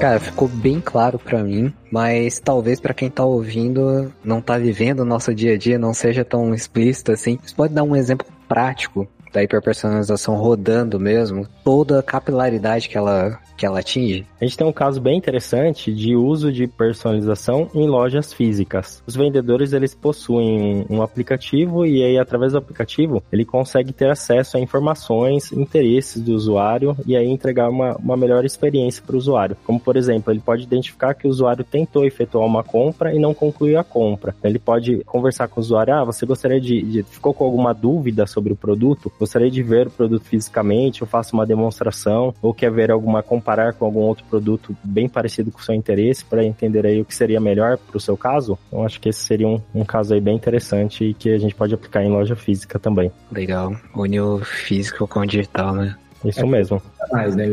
Cara, 0.00 0.18
ficou 0.18 0.48
bem 0.48 0.80
claro 0.80 1.16
para 1.16 1.44
mim, 1.44 1.72
mas 1.88 2.40
talvez 2.40 2.80
para 2.80 2.92
quem 2.92 3.08
tá 3.08 3.24
ouvindo, 3.24 4.12
não 4.24 4.40
tá 4.40 4.58
vivendo 4.58 5.00
o 5.00 5.04
nosso 5.04 5.32
dia 5.32 5.54
a 5.54 5.56
dia, 5.56 5.78
não 5.78 5.94
seja 5.94 6.24
tão 6.24 6.52
explícito 6.52 7.12
assim. 7.12 7.38
Você 7.40 7.54
pode 7.54 7.72
dar 7.72 7.84
um 7.84 7.94
exemplo 7.94 8.26
prático 8.48 9.06
da 9.32 9.42
hiperpersonalização 9.42 10.36
rodando 10.36 11.00
mesmo, 11.00 11.46
toda 11.64 11.98
a 11.98 12.02
capilaridade 12.02 12.88
que 12.88 12.98
ela 12.98 13.40
que 13.56 13.66
ela 13.66 13.78
atinge? 13.78 14.26
A 14.40 14.44
gente 14.44 14.56
tem 14.56 14.66
um 14.66 14.72
caso 14.72 15.00
bem 15.00 15.16
interessante 15.16 15.92
de 15.92 16.16
uso 16.16 16.52
de 16.52 16.66
personalização 16.66 17.70
em 17.72 17.86
lojas 17.86 18.32
físicas. 18.32 19.02
Os 19.06 19.14
vendedores 19.14 19.72
eles 19.72 19.94
possuem 19.94 20.84
um 20.90 21.00
aplicativo 21.00 21.86
e 21.86 22.02
aí 22.02 22.18
através 22.18 22.52
do 22.52 22.58
aplicativo 22.58 23.22
ele 23.30 23.44
consegue 23.44 23.92
ter 23.92 24.10
acesso 24.10 24.56
a 24.56 24.60
informações, 24.60 25.52
interesses 25.52 26.20
do 26.20 26.34
usuário 26.34 26.96
e 27.06 27.16
aí 27.16 27.28
entregar 27.28 27.68
uma, 27.68 27.96
uma 27.96 28.16
melhor 28.16 28.44
experiência 28.44 29.02
para 29.06 29.14
o 29.14 29.18
usuário. 29.18 29.56
Como 29.64 29.78
por 29.78 29.96
exemplo, 29.96 30.32
ele 30.32 30.40
pode 30.40 30.64
identificar 30.64 31.14
que 31.14 31.28
o 31.28 31.30
usuário 31.30 31.64
tentou 31.64 32.04
efetuar 32.04 32.44
uma 32.44 32.64
compra 32.64 33.14
e 33.14 33.18
não 33.18 33.32
concluiu 33.32 33.78
a 33.78 33.84
compra. 33.84 34.34
Ele 34.42 34.58
pode 34.58 35.04
conversar 35.04 35.46
com 35.46 35.60
o 35.60 35.62
usuário, 35.62 35.94
ah, 35.94 36.04
você 36.04 36.26
gostaria 36.26 36.60
de, 36.60 36.82
de 36.82 37.02
ficou 37.04 37.32
com 37.32 37.44
alguma 37.44 37.72
dúvida 37.72 38.26
sobre 38.26 38.52
o 38.52 38.56
produto? 38.56 39.12
Gostaria 39.22 39.50
de 39.50 39.62
ver 39.62 39.86
o 39.86 39.90
produto 39.90 40.24
fisicamente? 40.24 41.02
Eu 41.02 41.06
faço 41.06 41.32
uma 41.34 41.46
demonstração 41.46 42.34
ou 42.42 42.52
quer 42.52 42.72
ver 42.72 42.90
alguma 42.90 43.22
comparação 43.22 43.52
comparar 43.52 43.74
com 43.74 43.84
algum 43.84 44.00
outro 44.00 44.24
produto 44.24 44.74
bem 44.82 45.08
parecido 45.08 45.50
com 45.50 45.58
o 45.58 45.62
seu 45.62 45.74
interesse 45.74 46.24
para 46.24 46.44
entender 46.44 46.86
aí 46.86 47.00
o 47.00 47.04
que 47.04 47.14
seria 47.14 47.40
melhor 47.40 47.76
para 47.76 47.96
o 47.96 48.00
seu 48.00 48.16
caso. 48.16 48.58
Então 48.68 48.84
acho 48.84 49.00
que 49.00 49.10
esse 49.10 49.20
seria 49.20 49.46
um, 49.46 49.60
um 49.74 49.84
caso 49.84 50.14
aí 50.14 50.20
bem 50.20 50.36
interessante 50.36 51.04
e 51.04 51.14
que 51.14 51.30
a 51.30 51.38
gente 51.38 51.54
pode 51.54 51.74
aplicar 51.74 52.02
em 52.02 52.10
loja 52.10 52.34
física 52.34 52.78
também. 52.78 53.12
Legal. 53.30 53.76
Une 53.94 54.20
o 54.20 54.38
físico 54.38 55.06
com 55.06 55.20
o 55.20 55.26
digital, 55.26 55.74
né? 55.74 55.96
Isso 56.24 56.40
é, 56.40 56.46
mesmo. 56.46 56.80
Mais, 57.10 57.34
né, 57.34 57.46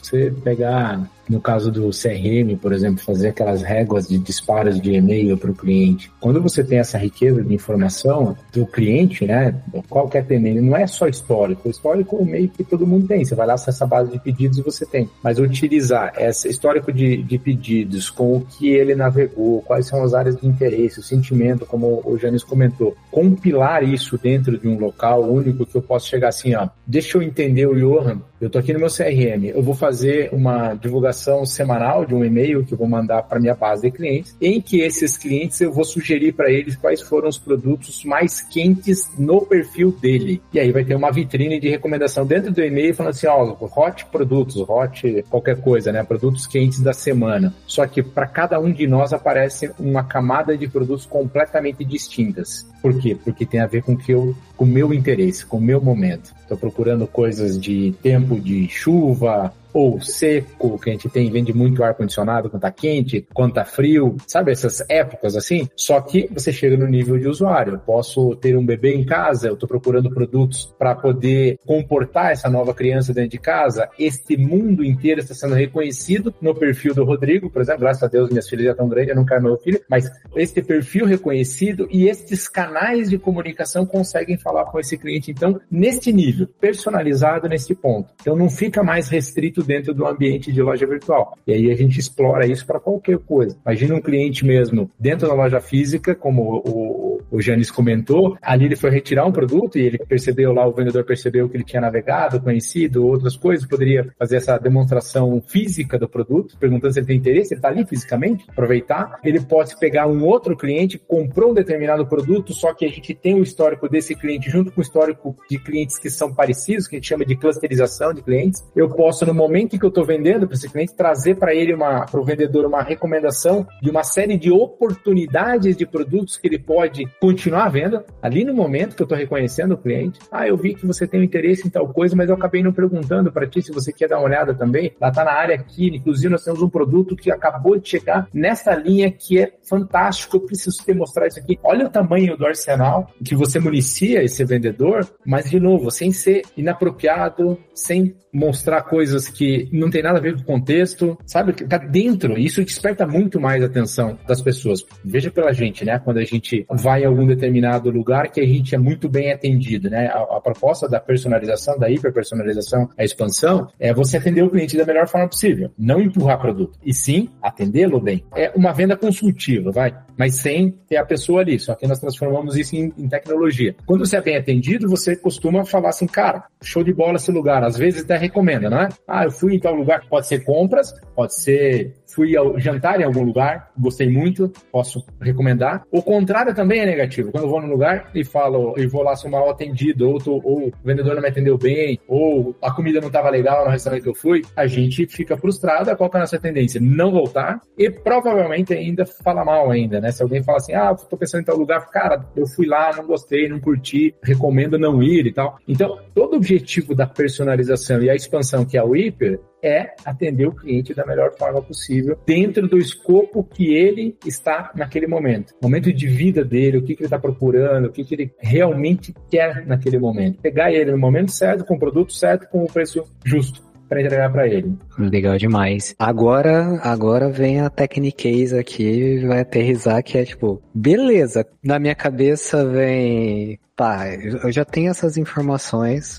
Você 0.00 0.32
pegar 0.44 1.00
no 1.28 1.40
caso 1.40 1.70
do 1.70 1.90
CRM, 1.90 2.56
por 2.60 2.72
exemplo, 2.72 3.02
fazer 3.02 3.28
aquelas 3.28 3.62
réguas 3.62 4.08
de 4.08 4.18
disparos 4.18 4.80
de 4.80 4.92
e-mail 4.92 5.36
para 5.36 5.50
o 5.50 5.54
cliente. 5.54 6.10
Quando 6.20 6.40
você 6.40 6.62
tem 6.62 6.78
essa 6.78 6.98
riqueza 6.98 7.42
de 7.42 7.54
informação 7.54 8.36
do 8.52 8.66
cliente, 8.66 9.24
né, 9.24 9.54
qualquer 9.88 10.30
e-mail, 10.30 10.62
não 10.62 10.76
é 10.76 10.86
só 10.86 11.06
histórico. 11.06 11.68
O 11.68 11.70
histórico 11.70 12.18
é 12.20 12.24
meio 12.24 12.48
que 12.48 12.64
todo 12.64 12.86
mundo 12.86 13.06
tem. 13.06 13.24
Você 13.24 13.34
vai 13.34 13.46
lá, 13.46 13.54
acessa 13.54 13.84
a 13.84 13.86
base 13.86 14.10
de 14.10 14.18
pedidos 14.18 14.58
e 14.58 14.62
você 14.62 14.84
tem. 14.86 15.08
Mas 15.22 15.38
utilizar 15.38 16.12
esse 16.18 16.48
histórico 16.48 16.92
de, 16.92 17.22
de 17.22 17.38
pedidos 17.38 18.10
com 18.10 18.36
o 18.36 18.40
que 18.40 18.68
ele 18.68 18.94
navegou, 18.94 19.62
quais 19.62 19.86
são 19.86 20.02
as 20.02 20.14
áreas 20.14 20.36
de 20.36 20.46
interesse, 20.46 21.00
o 21.00 21.02
sentimento, 21.02 21.66
como 21.66 22.02
o 22.04 22.18
Janis 22.18 22.42
comentou, 22.42 22.96
compilar 23.10 23.82
isso 23.82 24.18
dentro 24.18 24.58
de 24.58 24.68
um 24.68 24.78
local 24.78 25.22
único 25.22 25.66
que 25.66 25.76
eu 25.76 25.82
posso 25.82 26.08
chegar 26.08 26.28
assim, 26.28 26.54
ó, 26.54 26.68
deixa 26.86 27.18
eu 27.18 27.22
entender 27.22 27.66
o 27.66 27.74
Johan, 27.74 28.20
eu 28.40 28.50
tô 28.50 28.58
aqui 28.58 28.72
no 28.72 28.80
meu 28.80 28.88
CRM, 28.88 29.44
eu 29.54 29.62
vou 29.62 29.74
fazer 29.74 30.30
uma 30.32 30.74
divulgação 30.74 31.11
semanal 31.12 32.04
de 32.04 32.14
um 32.14 32.24
e-mail 32.24 32.64
que 32.64 32.74
eu 32.74 32.78
vou 32.78 32.88
mandar 32.88 33.22
para 33.22 33.40
minha 33.40 33.54
base 33.54 33.82
de 33.82 33.90
clientes, 33.90 34.36
em 34.40 34.60
que 34.60 34.80
esses 34.80 35.16
clientes 35.16 35.60
eu 35.60 35.72
vou 35.72 35.84
sugerir 35.84 36.32
para 36.32 36.50
eles 36.50 36.76
quais 36.76 37.00
foram 37.00 37.28
os 37.28 37.38
produtos 37.38 38.04
mais 38.04 38.40
quentes 38.40 39.10
no 39.18 39.42
perfil 39.42 39.92
dele. 39.92 40.40
E 40.52 40.60
aí 40.60 40.72
vai 40.72 40.84
ter 40.84 40.94
uma 40.94 41.10
vitrine 41.10 41.60
de 41.60 41.68
recomendação 41.68 42.26
dentro 42.26 42.52
do 42.52 42.62
e-mail 42.62 42.94
falando 42.94 43.10
assim, 43.10 43.26
ó, 43.26 43.56
hot 43.60 44.06
produtos, 44.06 44.56
hot 44.56 45.24
qualquer 45.28 45.60
coisa, 45.60 45.92
né? 45.92 46.02
Produtos 46.02 46.46
quentes 46.46 46.80
da 46.80 46.92
semana. 46.92 47.54
Só 47.66 47.86
que 47.86 48.02
para 48.02 48.26
cada 48.26 48.60
um 48.60 48.72
de 48.72 48.86
nós 48.86 49.12
aparece 49.12 49.70
uma 49.78 50.04
camada 50.04 50.56
de 50.56 50.68
produtos 50.68 51.06
completamente 51.06 51.84
distintas. 51.84 52.66
Por 52.80 52.98
quê? 52.98 53.16
Porque 53.22 53.46
tem 53.46 53.60
a 53.60 53.66
ver 53.66 53.82
com 53.82 53.96
que 53.96 54.12
eu, 54.12 54.34
com 54.56 54.64
o 54.64 54.68
meu 54.68 54.92
interesse, 54.92 55.46
com 55.46 55.58
o 55.58 55.60
meu 55.60 55.80
momento. 55.80 56.34
Estou 56.42 56.56
procurando 56.56 57.06
coisas 57.06 57.58
de 57.58 57.94
tempo 58.02 58.38
de 58.38 58.68
chuva, 58.68 59.52
ou 59.72 60.00
seco, 60.00 60.78
que 60.78 60.90
a 60.90 60.92
gente 60.92 61.08
tem, 61.08 61.30
vende 61.30 61.52
muito 61.52 61.82
ar-condicionado 61.82 62.50
quando 62.50 62.62
tá 62.62 62.70
quente, 62.70 63.26
quando 63.32 63.54
tá 63.54 63.64
frio, 63.64 64.16
sabe 64.26 64.52
essas 64.52 64.84
épocas 64.88 65.36
assim? 65.36 65.68
Só 65.76 66.00
que 66.00 66.28
você 66.32 66.52
chega 66.52 66.76
no 66.76 66.86
nível 66.86 67.18
de 67.18 67.28
usuário. 67.28 67.74
Eu 67.74 67.78
posso 67.78 68.36
ter 68.36 68.56
um 68.56 68.64
bebê 68.64 68.94
em 68.94 69.04
casa, 69.04 69.48
eu 69.48 69.56
tô 69.56 69.66
procurando 69.66 70.10
produtos 70.10 70.74
para 70.78 70.94
poder 70.94 71.58
comportar 71.66 72.32
essa 72.32 72.48
nova 72.48 72.74
criança 72.74 73.12
dentro 73.12 73.30
de 73.30 73.38
casa. 73.38 73.88
Este 73.98 74.36
mundo 74.36 74.84
inteiro 74.84 75.20
está 75.20 75.34
sendo 75.34 75.54
reconhecido 75.54 76.34
no 76.40 76.54
perfil 76.54 76.94
do 76.94 77.04
Rodrigo, 77.04 77.50
por 77.50 77.62
exemplo, 77.62 77.80
graças 77.80 78.02
a 78.02 78.08
Deus 78.08 78.30
minhas 78.30 78.48
filhas 78.48 78.66
já 78.66 78.70
estão 78.72 78.88
grandes, 78.88 79.10
eu 79.10 79.16
não 79.16 79.24
quero 79.24 79.42
meu 79.42 79.56
filho, 79.58 79.80
mas 79.88 80.10
este 80.36 80.62
perfil 80.62 81.06
reconhecido 81.06 81.88
e 81.90 82.08
estes 82.08 82.48
canais 82.48 83.10
de 83.10 83.18
comunicação 83.18 83.86
conseguem 83.86 84.36
falar 84.36 84.64
com 84.66 84.78
esse 84.78 84.96
cliente. 84.98 85.30
Então, 85.30 85.60
neste 85.70 86.12
nível, 86.12 86.48
personalizado 86.60 87.48
nesse 87.48 87.74
ponto. 87.74 88.12
Então, 88.20 88.36
não 88.36 88.50
fica 88.50 88.82
mais 88.82 89.08
restrito 89.08 89.61
dentro 89.62 89.94
do 89.94 90.06
ambiente 90.06 90.52
de 90.52 90.62
loja 90.62 90.86
virtual. 90.86 91.36
E 91.46 91.52
aí 91.52 91.70
a 91.70 91.74
gente 91.76 91.98
explora 91.98 92.46
isso 92.46 92.66
para 92.66 92.80
qualquer 92.80 93.18
coisa. 93.18 93.56
Imagina 93.64 93.94
um 93.94 94.00
cliente 94.00 94.44
mesmo 94.44 94.90
dentro 94.98 95.28
da 95.28 95.34
loja 95.34 95.60
física, 95.60 96.14
como 96.14 96.62
o, 96.64 97.20
o 97.30 97.40
Janis 97.40 97.70
comentou, 97.70 98.36
ali 98.42 98.66
ele 98.66 98.76
foi 98.76 98.90
retirar 98.90 99.26
um 99.26 99.32
produto 99.32 99.78
e 99.78 99.82
ele 99.82 99.98
percebeu 99.98 100.52
lá, 100.52 100.66
o 100.66 100.72
vendedor 100.72 101.04
percebeu 101.04 101.48
que 101.48 101.56
ele 101.56 101.64
tinha 101.64 101.80
navegado, 101.80 102.40
conhecido, 102.40 103.06
outras 103.06 103.36
coisas, 103.36 103.66
poderia 103.66 104.12
fazer 104.18 104.36
essa 104.36 104.58
demonstração 104.58 105.40
física 105.40 105.98
do 105.98 106.08
produto, 106.08 106.56
perguntando 106.58 106.92
se 106.92 107.00
ele 107.00 107.06
tem 107.06 107.16
interesse, 107.16 107.54
ele 107.54 107.58
está 107.58 107.68
ali 107.68 107.86
fisicamente, 107.86 108.44
aproveitar. 108.48 109.18
Ele 109.24 109.40
pode 109.40 109.78
pegar 109.78 110.06
um 110.06 110.24
outro 110.24 110.56
cliente, 110.56 110.98
comprou 110.98 111.50
um 111.50 111.54
determinado 111.54 112.06
produto, 112.06 112.52
só 112.52 112.74
que 112.74 112.84
a 112.84 112.88
gente 112.88 113.14
tem 113.14 113.34
o 113.34 113.42
histórico 113.42 113.88
desse 113.88 114.14
cliente 114.14 114.50
junto 114.50 114.70
com 114.70 114.80
o 114.80 114.82
histórico 114.82 115.36
de 115.48 115.58
clientes 115.58 115.98
que 115.98 116.10
são 116.10 116.34
parecidos, 116.34 116.86
que 116.86 116.96
a 116.96 116.98
gente 116.98 117.08
chama 117.08 117.24
de 117.24 117.36
clusterização 117.36 118.12
de 118.12 118.22
clientes. 118.22 118.62
Eu 118.76 118.88
posso, 118.88 119.24
no 119.24 119.34
momento 119.34 119.51
momento 119.52 119.78
que 119.78 119.84
eu 119.84 119.90
estou 119.90 120.04
vendendo 120.04 120.46
para 120.46 120.56
esse 120.56 120.68
cliente, 120.68 120.96
trazer 120.96 121.34
para 121.34 121.54
ele 121.54 121.74
uma, 121.74 122.06
para 122.06 122.18
o 122.18 122.24
vendedor 122.24 122.64
uma 122.64 122.82
recomendação 122.82 123.66
de 123.82 123.90
uma 123.90 124.02
série 124.02 124.38
de 124.38 124.50
oportunidades 124.50 125.76
de 125.76 125.84
produtos 125.84 126.38
que 126.38 126.48
ele 126.48 126.58
pode 126.58 127.04
continuar 127.20 127.68
vendo 127.68 128.02
ali 128.22 128.44
no 128.44 128.54
momento 128.54 128.96
que 128.96 129.02
eu 129.02 129.04
estou 129.04 129.18
reconhecendo 129.18 129.72
o 129.72 129.76
cliente. 129.76 130.18
Ah, 130.30 130.48
eu 130.48 130.56
vi 130.56 130.74
que 130.74 130.86
você 130.86 131.06
tem 131.06 131.20
um 131.20 131.24
interesse 131.24 131.66
em 131.66 131.70
tal 131.70 131.86
coisa, 131.88 132.16
mas 132.16 132.30
eu 132.30 132.34
acabei 132.34 132.62
não 132.62 132.72
perguntando 132.72 133.30
para 133.30 133.46
ti 133.46 133.60
se 133.60 133.70
você 133.70 133.92
quer 133.92 134.08
dar 134.08 134.18
uma 134.18 134.26
olhada 134.26 134.54
também. 134.54 134.94
Lá 134.98 135.10
está 135.10 135.22
na 135.22 135.32
área 135.32 135.54
aqui, 135.54 135.88
inclusive 135.88 136.30
nós 136.30 136.42
temos 136.42 136.62
um 136.62 136.68
produto 136.70 137.14
que 137.14 137.30
acabou 137.30 137.78
de 137.78 137.86
chegar 137.86 138.28
nessa 138.32 138.74
linha 138.74 139.12
que 139.12 139.38
é 139.38 139.52
fantástico. 139.68 140.38
Eu 140.38 140.40
preciso 140.40 140.82
te 140.82 140.94
mostrar 140.94 141.26
isso 141.26 141.38
aqui. 141.38 141.58
Olha 141.62 141.86
o 141.86 141.90
tamanho 141.90 142.38
do 142.38 142.46
arsenal 142.46 143.10
que 143.22 143.36
você 143.36 143.60
municia 143.60 144.22
esse 144.22 144.42
vendedor, 144.44 145.06
mas 145.26 145.50
de 145.50 145.60
novo, 145.60 145.90
sem 145.90 146.10
ser 146.10 146.42
inapropriado, 146.56 147.58
sem 147.74 148.16
mostrar 148.32 148.82
coisas 148.82 149.28
que 149.28 149.41
que 149.42 149.68
não 149.72 149.90
tem 149.90 150.02
nada 150.02 150.18
a 150.18 150.20
ver 150.20 150.36
com 150.36 150.42
o 150.42 150.44
contexto, 150.44 151.18
sabe? 151.26 151.52
Tá 151.52 151.76
dentro. 151.76 152.38
Isso 152.38 152.62
desperta 152.62 153.04
muito 153.04 153.40
mais 153.40 153.60
a 153.60 153.66
atenção 153.66 154.16
das 154.26 154.40
pessoas. 154.40 154.84
Veja 155.04 155.32
pela 155.32 155.52
gente, 155.52 155.84
né? 155.84 155.98
Quando 155.98 156.18
a 156.18 156.24
gente 156.24 156.64
vai 156.70 157.02
em 157.02 157.06
algum 157.06 157.26
determinado 157.26 157.90
lugar 157.90 158.30
que 158.30 158.40
a 158.40 158.46
gente 158.46 158.72
é 158.72 158.78
muito 158.78 159.08
bem 159.08 159.32
atendido, 159.32 159.90
né? 159.90 160.06
A, 160.06 160.36
a 160.36 160.40
proposta 160.40 160.88
da 160.88 161.00
personalização, 161.00 161.76
da 161.76 161.90
hiperpersonalização, 161.90 162.88
a 162.96 163.02
expansão, 163.02 163.68
é 163.80 163.92
você 163.92 164.16
atender 164.16 164.42
o 164.44 164.50
cliente 164.50 164.76
da 164.76 164.86
melhor 164.86 165.08
forma 165.08 165.28
possível. 165.28 165.72
Não 165.76 166.00
empurrar 166.00 166.40
produto. 166.40 166.78
E 166.84 166.94
sim, 166.94 167.28
atendê-lo 167.42 168.00
bem. 168.00 168.24
É 168.36 168.52
uma 168.54 168.72
venda 168.72 168.96
consultiva, 168.96 169.72
vai 169.72 169.92
mas 170.22 170.36
sem 170.36 170.70
ter 170.88 170.98
a 170.98 171.04
pessoa 171.04 171.40
ali. 171.40 171.58
Só 171.58 171.74
que 171.74 171.84
nós 171.84 171.98
transformamos 171.98 172.56
isso 172.56 172.76
em, 172.76 172.92
em, 172.96 173.08
tecnologia. 173.08 173.74
Quando 173.84 174.06
você 174.06 174.16
é 174.16 174.20
bem 174.20 174.36
atendido, 174.36 174.88
você 174.88 175.16
costuma 175.16 175.64
falar 175.64 175.88
assim, 175.88 176.06
cara, 176.06 176.44
show 176.62 176.84
de 176.84 176.92
bola 176.92 177.16
esse 177.16 177.32
lugar. 177.32 177.64
Às 177.64 177.76
vezes 177.76 178.04
até 178.04 178.16
recomenda, 178.16 178.70
não 178.70 178.80
é? 178.80 178.88
Ah, 179.08 179.24
eu 179.24 179.31
fui 179.32 179.56
em 179.56 179.60
tal 179.60 179.74
lugar. 179.74 180.06
Pode 180.08 180.26
ser 180.26 180.44
compras, 180.44 180.94
pode 181.14 181.34
ser 181.34 181.94
fui 182.14 182.36
ao 182.36 182.58
jantar 182.58 183.00
em 183.00 183.04
algum 183.04 183.22
lugar, 183.22 183.70
gostei 183.78 184.08
muito, 184.08 184.50
posso 184.70 185.04
recomendar. 185.20 185.82
O 185.90 186.02
contrário 186.02 186.54
também 186.54 186.80
é 186.80 186.86
negativo. 186.86 187.30
Quando 187.30 187.44
eu 187.44 187.50
vou 187.50 187.60
num 187.60 187.68
lugar 187.68 188.10
e 188.14 188.24
falo, 188.24 188.74
e 188.76 188.86
vou 188.86 189.02
lá 189.02 189.16
ser 189.16 189.28
mal 189.28 189.50
atendido, 189.50 190.10
ou, 190.10 190.18
tô, 190.18 190.34
ou 190.44 190.68
o 190.68 190.72
vendedor 190.84 191.14
não 191.14 191.22
me 191.22 191.28
atendeu 191.28 191.56
bem, 191.56 191.98
ou 192.06 192.54
a 192.62 192.70
comida 192.70 193.00
não 193.00 193.08
estava 193.08 193.30
legal 193.30 193.64
no 193.64 193.70
restaurante 193.70 194.02
que 194.02 194.08
eu 194.08 194.14
fui, 194.14 194.42
a 194.56 194.66
gente 194.66 195.06
fica 195.06 195.36
frustrado. 195.36 195.94
Qual 195.96 196.10
que 196.10 196.16
é 196.16 196.18
a 196.18 196.22
nossa 196.22 196.38
tendência? 196.38 196.80
Não 196.80 197.10
voltar 197.10 197.60
e 197.76 197.90
provavelmente 197.90 198.72
ainda 198.72 199.06
falar 199.06 199.44
mal 199.44 199.70
ainda, 199.70 200.00
né? 200.00 200.10
Se 200.10 200.22
alguém 200.22 200.42
fala 200.42 200.58
assim, 200.58 200.74
ah, 200.74 200.94
tô 200.94 201.16
pensando 201.16 201.42
em 201.42 201.44
tal 201.44 201.56
lugar, 201.56 201.88
cara, 201.90 202.24
eu 202.36 202.46
fui 202.46 202.66
lá, 202.66 202.94
não 202.96 203.06
gostei, 203.06 203.48
não 203.48 203.60
curti, 203.60 204.14
recomendo 204.22 204.78
não 204.78 205.02
ir 205.02 205.26
e 205.26 205.32
tal. 205.32 205.58
Então, 205.66 205.98
todo 206.14 206.34
o 206.34 206.36
objetivo 206.36 206.94
da 206.94 207.06
personalização 207.06 208.02
e 208.02 208.10
a 208.10 208.14
expansão 208.14 208.64
que 208.64 208.76
é 208.76 208.82
o 208.82 208.94
hiper 208.94 209.40
é 209.62 209.94
atender 210.04 210.46
o 210.46 210.52
cliente 210.52 210.94
da 210.94 211.06
melhor 211.06 211.32
forma 211.38 211.62
possível, 211.62 212.18
dentro 212.26 212.66
do 212.68 212.78
escopo 212.78 213.44
que 213.44 213.74
ele 213.74 214.16
está 214.26 214.72
naquele 214.74 215.06
momento. 215.06 215.54
Momento 215.62 215.92
de 215.92 216.06
vida 216.08 216.44
dele, 216.44 216.78
o 216.78 216.82
que, 216.82 216.94
que 216.94 217.02
ele 217.02 217.06
está 217.06 217.18
procurando, 217.18 217.86
o 217.86 217.92
que, 217.92 218.04
que 218.04 218.14
ele 218.14 218.34
realmente 218.38 219.14
quer 219.30 219.64
naquele 219.66 219.98
momento. 219.98 220.40
Pegar 220.40 220.72
ele 220.72 220.90
no 220.90 220.98
momento 220.98 221.30
certo, 221.30 221.64
com 221.64 221.74
o 221.74 221.78
produto 221.78 222.12
certo, 222.12 222.48
com 222.48 222.64
o 222.64 222.66
preço 222.66 223.04
justo 223.24 223.71
para 223.92 224.00
entregar 224.00 224.32
para 224.32 224.46
ele. 224.46 224.74
Legal 224.98 225.36
demais. 225.36 225.94
Agora, 225.98 226.80
agora 226.82 227.30
vem 227.30 227.60
a 227.60 227.68
Techniquez 227.68 228.54
aqui, 228.54 229.24
vai 229.26 229.40
aterrizar 229.40 230.02
que 230.02 230.16
é 230.16 230.24
tipo, 230.24 230.62
beleza. 230.74 231.46
Na 231.62 231.78
minha 231.78 231.94
cabeça 231.94 232.66
vem, 232.66 233.58
tá, 233.76 234.06
eu 234.42 234.50
já 234.50 234.64
tenho 234.64 234.90
essas 234.90 235.18
informações, 235.18 236.18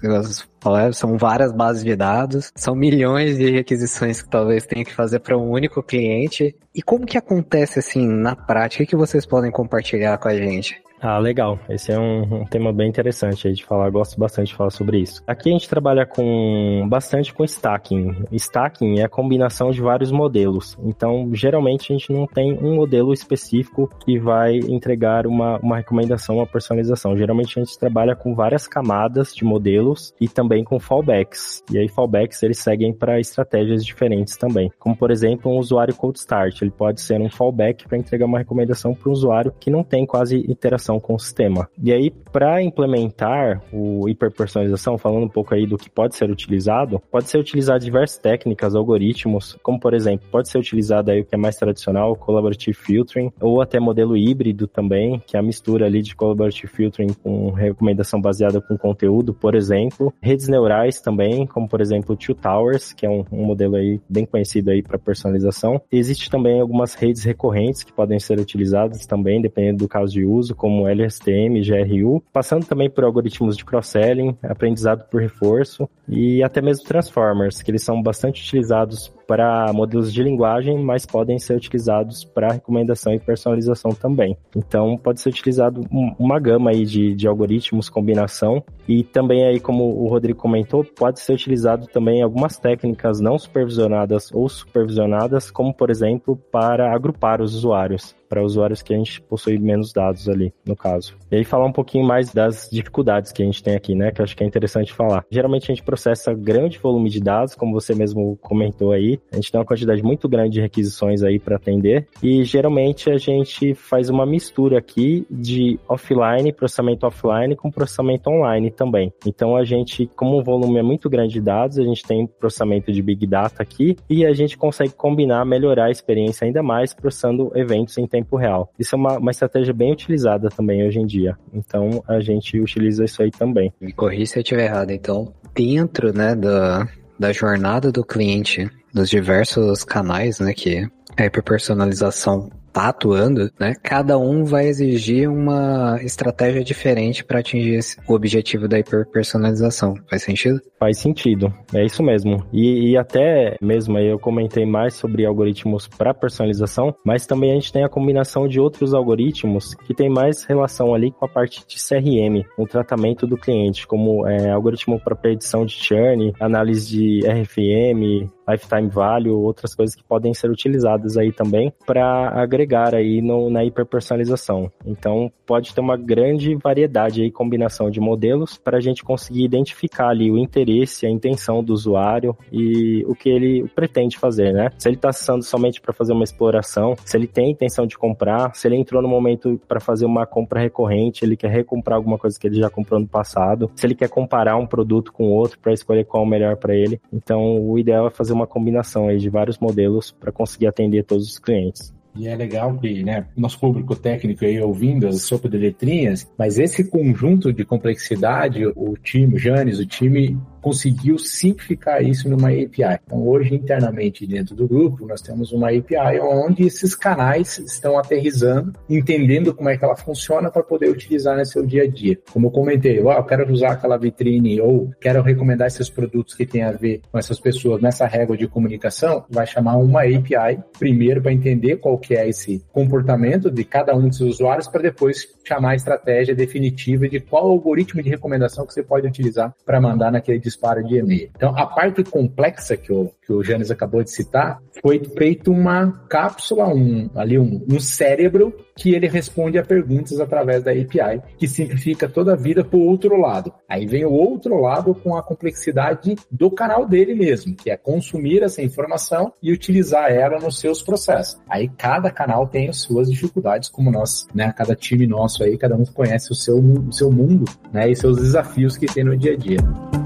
são 0.94 1.18
várias 1.18 1.52
bases 1.52 1.84
de 1.84 1.96
dados, 1.96 2.52
são 2.56 2.76
milhões 2.76 3.38
de 3.38 3.50
requisições 3.50 4.22
que 4.22 4.30
talvez 4.30 4.66
tenha 4.68 4.86
que 4.86 4.94
fazer 4.94 5.20
para 5.20 5.38
um 5.38 5.50
único 5.50 5.82
cliente. 5.82 6.56
E 6.76 6.82
como 6.82 7.08
que 7.08 7.18
acontece 7.18 7.80
assim 7.80 8.08
na 8.08 8.36
prática? 8.36 8.84
O 8.84 8.88
que 8.88 8.96
vocês 8.96 9.26
podem 9.26 9.52
compartilhar 9.52 10.18
com 10.20 10.28
a 10.28 10.36
gente? 10.36 10.80
Ah, 11.06 11.20
legal. 11.20 11.60
Esse 11.68 11.92
é 11.92 12.00
um, 12.00 12.44
um 12.44 12.46
tema 12.46 12.72
bem 12.72 12.88
interessante 12.88 13.46
aí 13.46 13.54
de 13.54 13.66
falar. 13.66 13.90
Gosto 13.90 14.18
bastante 14.18 14.48
de 14.48 14.56
falar 14.56 14.70
sobre 14.70 15.00
isso. 15.00 15.22
Aqui 15.28 15.50
a 15.50 15.52
gente 15.52 15.68
trabalha 15.68 16.06
com 16.06 16.88
bastante 16.88 17.34
com 17.34 17.44
stacking. 17.44 18.24
Stacking 18.32 19.00
é 19.00 19.04
a 19.04 19.10
combinação 19.10 19.70
de 19.70 19.82
vários 19.82 20.14
modelos. 20.14 20.78
Então, 20.82 21.30
geralmente 21.34 21.92
a 21.92 21.98
gente 21.98 22.10
não 22.14 22.26
tem 22.26 22.58
um 22.58 22.76
modelo 22.76 23.12
específico 23.12 23.90
que 24.06 24.18
vai 24.18 24.56
entregar 24.60 25.28
uma, 25.28 25.58
uma 25.58 25.76
recomendação, 25.76 26.38
uma 26.38 26.48
personalização. 26.48 27.18
Geralmente 27.18 27.60
a 27.60 27.64
gente 27.66 27.78
trabalha 27.78 28.16
com 28.16 28.34
várias 28.34 28.66
camadas 28.66 29.36
de 29.36 29.44
modelos 29.44 30.14
e 30.22 30.30
também 30.30 30.64
com 30.64 30.80
fallbacks. 30.80 31.62
E 31.70 31.78
aí 31.78 31.90
fallbacks 31.90 32.42
eles 32.44 32.60
seguem 32.60 32.94
para 32.94 33.20
estratégias 33.20 33.84
diferentes 33.84 34.38
também. 34.38 34.72
Como 34.80 34.96
por 34.96 35.12
exemplo, 35.12 35.52
um 35.52 35.58
usuário 35.58 35.94
cold 35.94 36.18
start, 36.18 36.62
ele 36.62 36.72
pode 36.72 37.02
ser 37.02 37.20
um 37.20 37.30
fallback 37.30 37.86
para 37.90 37.98
entregar 37.98 38.26
uma 38.26 38.38
recomendação 38.38 38.96
para 38.96 39.10
um 39.10 39.12
usuário 39.12 39.54
que 39.60 39.70
não 39.70 39.84
tem 39.84 40.06
quase 40.06 40.50
interação 40.50 40.93
com 41.00 41.16
o 41.16 41.20
sistema. 41.20 41.68
E 41.82 41.92
aí 41.92 42.12
para 42.34 42.64
implementar 42.64 43.62
o 43.72 44.10
hiperpersonalização, 44.10 44.98
falando 44.98 45.26
um 45.26 45.30
pouco 45.30 45.54
aí 45.54 45.68
do 45.68 45.78
que 45.78 45.90
pode 45.90 46.16
ser 46.16 46.32
utilizado, 46.32 47.00
pode 47.12 47.30
ser 47.30 47.38
utilizado 47.38 47.86
diversas 47.86 48.18
técnicas, 48.18 48.76
algoritmos, 48.76 49.58
como 49.62 49.80
por 49.80 49.94
exemplo, 49.94 50.28
pode 50.32 50.50
ser 50.50 50.58
utilizado 50.58 51.12
aí 51.12 51.22
o 51.22 51.26
que 51.26 51.36
é 51.36 51.38
mais 51.38 51.56
tradicional, 51.56 52.12
o 52.12 52.16
collaborative 52.16 52.76
filtering, 52.76 53.32
ou 53.40 53.62
até 53.62 53.80
modelo 53.80 54.18
híbrido 54.18 54.68
também, 54.68 55.22
que 55.28 55.38
é 55.38 55.40
a 55.40 55.44
mistura 55.44 55.86
ali 55.86 56.02
de 56.02 56.16
collaborative 56.16 56.68
filtering 56.68 57.14
com 57.22 57.52
recomendação 57.52 58.20
baseada 58.20 58.60
com 58.60 58.78
conteúdo, 58.78 59.34
por 59.34 59.54
exemplo. 59.54 60.12
Redes 60.20 60.48
neurais 60.48 61.00
também, 61.00 61.46
como 61.46 61.70
por 61.70 61.82
exemplo 61.82 62.18
Two 62.18 62.34
Towers, 62.34 62.94
que 62.94 63.06
é 63.06 63.10
um, 63.10 63.24
um 63.32 63.46
modelo 63.46 63.76
aí 63.76 64.02
bem 64.10 64.26
conhecido 64.26 64.72
aí 64.72 64.82
para 64.82 64.98
personalização. 64.98 65.80
Existe 65.92 66.32
também 66.32 66.60
algumas 66.60 66.96
redes 66.96 67.24
recorrentes 67.24 67.84
que 67.84 67.94
podem 67.94 68.20
ser 68.20 68.40
utilizadas 68.40 69.06
também, 69.06 69.40
dependendo 69.40 69.80
do 69.80 69.88
caso 69.88 70.12
de 70.12 70.26
uso, 70.26 70.56
como 70.56 70.83
LSTM, 70.88 71.62
GRU, 71.62 72.24
passando 72.32 72.66
também 72.66 72.90
por 72.90 73.04
algoritmos 73.04 73.58
de 73.58 73.66
cross-selling, 73.66 74.38
aprendizado 74.44 75.08
por 75.10 75.22
reforço 75.22 75.90
e 76.08 76.44
até 76.44 76.62
mesmo 76.62 76.86
transformers, 76.86 77.62
que 77.62 77.72
eles 77.72 77.84
são 77.84 78.02
bastante 78.02 78.42
utilizados 78.42 79.14
para 79.28 79.72
modelos 79.74 80.14
de 80.14 80.24
linguagem, 80.24 80.78
mas 80.82 81.06
podem 81.06 81.40
ser 81.40 81.56
utilizados 81.56 82.24
para 82.24 82.54
recomendação 82.54 83.14
e 83.14 83.20
personalização 83.20 83.92
também. 83.92 84.38
Então, 84.56 84.98
pode 84.98 85.22
ser 85.22 85.30
utilizado 85.30 85.82
uma 86.20 86.40
gama 86.40 86.72
aí 86.72 86.86
de, 86.86 87.14
de 87.16 87.28
algoritmos, 87.28 87.90
combinação, 87.90 88.64
e 88.88 89.04
também 89.04 89.46
aí, 89.46 89.60
como 89.60 89.84
o 89.84 90.08
Rodrigo 90.08 90.40
comentou, 90.40 90.84
pode 90.84 91.20
ser 91.20 91.34
utilizado 91.34 91.88
também 91.88 92.22
algumas 92.22 92.58
técnicas 92.58 93.20
não 93.20 93.38
supervisionadas 93.38 94.32
ou 94.34 94.48
supervisionadas, 94.50 95.50
como 95.50 95.74
por 95.74 95.90
exemplo, 95.90 96.36
para 96.52 96.94
agrupar 96.94 97.42
os 97.42 97.56
usuários 97.56 98.16
para 98.34 98.44
usuários 98.44 98.82
que 98.82 98.92
a 98.92 98.98
gente 98.98 99.22
possui 99.22 99.60
menos 99.60 99.94
dados 99.94 100.28
ali, 100.28 100.52
no 100.66 100.76
caso. 100.76 101.16
E 101.30 101.36
aí 101.36 101.44
falar 101.44 101.68
um 101.68 101.72
pouquinho 101.72 102.04
mais 102.04 102.34
das 102.34 102.68
dificuldades 102.72 103.32
que 103.32 103.44
a 103.44 103.46
gente 103.46 103.62
tem 103.62 103.76
aqui, 103.76 103.94
né, 103.94 104.10
que 104.12 104.22
eu 104.22 104.24
acho 104.24 104.36
que 104.36 104.44
é 104.44 104.48
interessante 104.48 104.92
falar. 104.92 105.24
Geralmente 105.30 105.72
a 105.72 105.76
gente 105.76 105.84
processa 105.84 106.34
grande 106.34 106.80
volume 106.80 107.12
de 107.12 107.20
dados, 107.20 107.54
como 107.54 107.80
você 107.80 107.94
mesmo 107.94 108.36
comentou 108.38 108.92
aí, 108.92 109.13
a 109.32 109.36
gente 109.36 109.52
tem 109.52 109.60
uma 109.60 109.66
quantidade 109.66 110.04
muito 110.04 110.28
grande 110.28 110.52
de 110.52 110.62
requisições 110.62 111.24
aí 111.24 111.40
para 111.40 111.56
atender 111.56 112.08
e 112.22 112.44
geralmente 112.44 113.10
a 113.10 113.18
gente 113.18 113.74
faz 113.74 114.10
uma 114.10 114.26
mistura 114.26 114.78
aqui 114.78 115.26
de 115.30 115.80
offline, 115.88 116.52
processamento 116.54 117.06
offline 117.06 117.56
com 117.56 117.72
processamento 117.72 118.30
online 118.30 118.72
também. 118.72 119.12
Então 119.26 119.56
a 119.56 119.64
gente, 119.64 120.10
como 120.16 120.40
o 120.40 120.44
volume 120.44 120.80
é 120.80 120.84
muito 120.84 121.10
grande 121.10 121.34
de 121.34 121.42
dados, 121.42 121.80
a 121.80 121.84
gente 121.84 122.04
tem 122.04 122.28
processamento 122.28 122.92
de 122.92 123.02
big 123.02 123.26
data 123.26 123.62
aqui 123.64 123.96
e 124.10 124.26
a 124.26 124.34
gente 124.34 124.58
consegue 124.58 124.94
combinar, 124.94 125.46
melhorar 125.46 125.86
a 125.86 125.92
experiência 125.92 126.46
ainda 126.46 126.62
mais 126.62 126.94
processando 126.94 127.52
eventos 127.56 127.98
em 127.98 128.08
tempo 128.08 128.36
real. 128.36 128.72
Isso 128.78 128.96
é 128.96 128.98
uma, 128.98 129.18
uma 129.18 129.32
estratégia 129.32 129.74
bem 129.74 129.92
utilizada 129.92 130.50
também 130.50 130.86
hoje 130.86 131.00
em 131.00 131.06
dia. 131.06 131.38
Então 131.54 132.04
a 132.08 132.20
gente 132.20 132.60
utiliza 132.60 133.06
isso 133.06 133.22
aí 133.22 133.32
também. 133.32 133.72
Me 133.80 133.92
corri 133.92 134.26
se 134.26 134.38
eu 134.38 134.42
estiver 134.42 134.66
errado. 134.66 134.92
Então, 134.92 135.34
dentro 135.54 136.14
né, 136.14 136.36
da, 136.36 136.88
da 137.24 137.32
jornada 137.32 137.90
do 137.90 138.04
cliente, 138.04 138.70
dos 138.94 139.10
diversos 139.10 139.86
canais, 139.86 140.42
né, 140.42 140.54
que 140.54 140.86
a 141.16 141.26
hiperpersonalização 141.26 142.52
tá 142.74 142.90
atuando, 142.90 143.52
né? 143.60 143.76
Cada 143.82 144.18
um 144.18 144.44
vai 144.44 144.66
exigir 144.68 145.30
uma 145.30 146.00
estratégia 146.02 146.64
diferente 146.64 147.24
para 147.24 147.40
atingir 147.40 147.80
o 148.08 148.14
objetivo 148.14 148.68
da 148.68 148.80
hiperpersonalização. 148.80 149.96
Faz 150.10 150.24
sentido? 150.24 150.60
Faz 150.80 150.98
sentido, 150.98 151.54
é 151.74 151.86
isso 151.86 152.04
mesmo. 152.04 152.44
E, 152.52 152.92
e 152.92 152.98
até 152.98 153.56
mesmo 153.62 153.98
aí 153.98 154.08
eu 154.08 154.20
comentei 154.20 154.66
mais 154.66 154.96
sobre 154.96 155.26
algoritmos 155.26 155.88
para 155.88 156.14
personalização, 156.14 156.96
mas 157.06 157.28
também 157.28 157.52
a 157.52 157.56
gente 157.56 157.72
tem 157.72 157.84
a 157.84 157.90
combinação 157.90 158.48
de 158.48 158.60
outros 158.60 158.94
algoritmos 158.94 159.76
que 159.76 159.94
tem 159.94 160.10
mais 160.10 160.44
relação 160.44 160.94
ali 160.94 161.12
com 161.12 161.26
a 161.26 161.30
parte 161.30 161.64
de 161.68 161.78
CRM, 161.78 162.44
o 162.58 162.66
tratamento 162.66 163.28
do 163.28 163.38
cliente, 163.38 163.86
como 163.86 164.28
é, 164.28 164.50
algoritmo 164.50 165.00
para 165.00 165.16
predição 165.16 165.66
de 165.66 165.74
churn, 165.74 166.34
análise 166.40 166.88
de 166.88 167.20
RFM, 167.28 168.30
lifetime 168.48 168.90
value, 168.90 169.42
outras 169.42 169.76
coisas 169.76 169.96
que 169.96 170.04
podem 170.04 170.34
ser 170.34 170.50
utilizadas 170.50 171.18
aí 171.18 171.32
também 171.32 171.74
para 171.86 172.30
agregar 172.42 172.94
aí 172.96 173.22
no, 173.22 173.50
na 173.50 173.64
hiperpersonalização. 173.64 174.72
Então 174.86 175.32
pode 175.46 175.74
ter 175.74 175.82
uma 175.82 175.98
grande 175.98 176.56
variedade 176.56 177.22
aí, 177.22 177.32
combinação 177.32 177.90
de 177.90 178.00
modelos 178.00 178.58
para 178.58 178.78
a 178.78 178.82
gente 178.82 179.04
conseguir 179.04 179.44
identificar 179.44 180.10
ali 180.10 180.32
o 180.32 180.38
interesse, 180.38 181.06
a 181.06 181.10
intenção 181.10 181.64
do 181.64 181.74
usuário 181.74 182.36
e 182.52 183.04
o 183.06 183.16
que 183.16 183.30
ele 183.30 183.68
pretende 183.76 184.18
fazer, 184.18 184.54
né? 184.54 184.70
Se 184.78 184.88
ele 184.88 184.96
está 184.96 185.10
acessando 185.10 185.44
somente 185.44 185.82
para 185.82 185.94
fazer 185.94 186.14
uma 186.14 186.24
exploração, 186.24 186.96
se 187.06 187.18
ele 187.18 187.28
tem 187.28 187.52
intenção 187.52 187.86
de 187.86 187.98
comprar, 187.98 188.54
se 188.56 188.68
ele 188.68 188.76
entrou 188.76 189.02
no 189.02 189.08
momento 189.08 189.60
para 189.68 189.80
fazer 189.80 190.06
uma 190.06 190.26
compra 190.26 190.60
recorrente, 190.60 191.24
ele 191.24 191.38
quer 191.38 191.52
recomprar 191.52 191.98
alguma 191.98 192.18
coisa 192.18 192.40
que 192.40 192.48
ele 192.48 192.60
já 192.60 192.70
comprou 192.70 193.00
no 193.00 193.08
passado, 193.08 193.70
se 193.76 193.86
ele 193.86 193.96
quer 193.96 194.10
comparar 194.10 194.58
um 194.58 194.66
produto 194.66 195.12
com 195.12 195.32
outro 195.32 195.60
para 195.60 195.74
escolher 195.74 196.06
qual 196.06 196.24
é 196.24 196.26
o 196.26 196.30
melhor 196.30 196.58
para 196.58 196.76
ele. 196.76 197.00
Então 197.12 197.60
o 197.62 197.78
ideal 197.78 198.08
é 198.08 198.10
fazer 198.10 198.33
fazer 198.34 198.36
uma 198.36 198.48
combinação 198.48 199.08
aí 199.08 199.18
de 199.18 199.30
vários 199.30 199.60
modelos 199.60 200.12
para 200.12 200.32
conseguir 200.32 200.68
atender 200.68 201.04
todos 201.04 201.30
os 201.30 201.40
clientes. 201.40 201.94
E 202.16 202.28
é 202.28 202.36
legal 202.36 202.78
que, 202.78 203.04
né, 203.04 203.26
nosso 203.36 203.60
público 203.60 203.96
técnico 203.96 204.46
aí 204.46 204.60
ouvindo 204.62 205.08
as 205.08 205.22
sopa 205.22 205.50
de 205.50 205.58
letrinhas, 205.58 206.32
mas 206.38 206.60
esse 206.60 206.84
conjunto 206.84 207.52
de 207.52 207.66
complexidade, 207.66 208.66
o 208.68 208.96
time, 209.02 209.36
o 209.36 209.40
Janes, 209.40 209.80
o 209.80 209.86
time 209.86 210.38
conseguiu 210.64 211.20
simplificar 211.20 212.02
isso 212.02 212.30
numa 212.30 212.48
API. 212.48 213.00
Então, 213.06 213.28
hoje, 213.28 213.54
internamente 213.54 214.26
dentro 214.26 214.56
do 214.56 214.66
grupo, 214.66 215.06
nós 215.06 215.22
temos 215.22 215.52
uma 215.52 215.68
API 215.68 216.20
onde 216.22 216.66
esses 216.66 216.96
canais 216.96 217.60
estão 217.60 218.00
aterrizando, 218.00 218.74
entendendo 218.90 219.54
como 219.54 219.70
é 219.70 219.78
que 219.78 219.84
ela 219.84 219.96
funciona 219.96 220.50
para 220.50 220.64
poder 220.64 220.90
utilizar 220.90 221.38
no 221.38 221.46
seu 221.46 221.66
dia 221.66 221.84
a 221.84 221.88
dia. 221.88 222.18
Como 222.32 222.48
eu 222.48 222.52
comentei, 222.52 223.02
oh, 223.02 223.12
eu 223.12 223.24
quero 223.26 223.52
usar 223.52 223.74
aquela 223.74 223.98
vitrine 223.98 224.62
ou 224.62 224.90
quero 225.02 225.22
recomendar 225.22 225.68
esses 225.68 225.90
produtos 225.90 226.34
que 226.34 226.46
têm 226.46 226.64
a 226.64 226.72
ver 226.72 227.02
com 227.12 227.20
essas 227.20 227.40
pessoas 227.40 227.82
nessa 227.82 228.08
régua 228.08 228.38
de 228.38 228.48
comunicação, 228.48 229.26
vai 229.30 229.46
chamar 229.46 229.76
uma 229.78 230.04
API 230.04 230.64
primeiro 230.80 231.22
para 231.22 231.34
entender 231.34 231.76
qual 231.78 231.98
que 231.98 232.16
é 232.16 232.30
esse 232.30 232.64
comportamento 232.72 233.52
de 233.52 233.66
cada 233.66 233.94
um 233.94 234.08
dos 234.08 234.22
usuários 234.22 234.68
para 234.70 234.82
depois 234.82 235.28
chamar 235.44 235.72
a 235.72 235.76
estratégia 235.76 236.34
definitiva 236.34 237.10
de 237.10 237.20
qual 237.20 237.50
algoritmo 237.50 238.02
de 238.02 238.10
recomendação 238.10 238.66
que 238.66 238.74
você 238.74 238.82
pode 238.82 239.06
utilizar 239.06 239.54
para 239.66 239.82
mandar 239.82 240.12
naquele 240.12 240.40
disparo 240.54 240.84
de 240.84 240.98
e-mail. 240.98 241.30
Então, 241.36 241.54
a 241.58 241.66
parte 241.66 242.04
complexa 242.04 242.78
que 242.78 242.94
o, 242.94 243.12
que 243.26 243.34
o 243.34 243.44
Janes 243.44 243.72
acabou 243.72 244.04
de 244.04 244.12
citar 244.12 244.62
foi 244.82 245.02
feito 245.18 245.52
uma 245.52 245.92
cápsula, 246.10 246.68
um, 246.68 247.10
ali 247.16 247.38
um, 247.38 247.66
um 247.70 247.80
cérebro 247.80 248.54
que 248.76 248.94
ele 248.94 249.08
responde 249.08 249.58
a 249.58 249.64
perguntas 249.64 250.20
através 250.20 250.64
da 250.64 250.72
API, 250.72 251.22
que 251.38 251.48
simplifica 251.48 252.10
toda 252.10 252.34
a 252.34 252.36
vida 252.36 252.64
para 252.64 252.78
o 252.78 252.86
outro 252.86 253.16
lado. 253.20 253.54
Aí 253.70 253.86
vem 253.86 254.06
o 254.06 254.12
outro 254.12 254.60
lado 254.60 254.96
com 254.96 255.16
a 255.16 255.24
complexidade 255.24 256.16
do 256.32 256.50
canal 256.50 256.86
dele 256.86 257.14
mesmo, 257.14 257.56
que 257.56 257.70
é 257.70 257.78
consumir 257.78 258.44
essa 258.44 258.62
informação 258.62 259.32
e 259.42 259.52
utilizar 259.52 260.12
ela 260.12 260.40
nos 260.40 260.60
seus 260.60 260.82
processos. 260.82 261.40
Aí 261.48 261.70
cada 261.70 262.10
canal 262.10 262.48
tem 262.48 262.70
as 262.70 262.82
suas 262.82 263.10
dificuldades, 263.10 263.70
como 263.70 263.92
nós, 263.92 264.28
né? 264.34 264.52
Cada 264.56 264.76
time 264.76 265.08
nosso 265.08 265.44
aí, 265.44 265.58
cada 265.58 265.76
um 265.76 265.86
conhece 265.86 266.32
o 266.32 266.36
seu, 266.36 266.58
o 266.58 266.92
seu 266.92 267.12
mundo, 267.12 267.46
né? 267.72 267.90
E 267.90 267.96
seus 267.96 268.18
desafios 268.18 268.78
que 268.78 268.88
tem 268.88 269.04
no 269.04 269.16
dia 269.16 269.34
a 269.34 269.38
dia. 269.38 270.03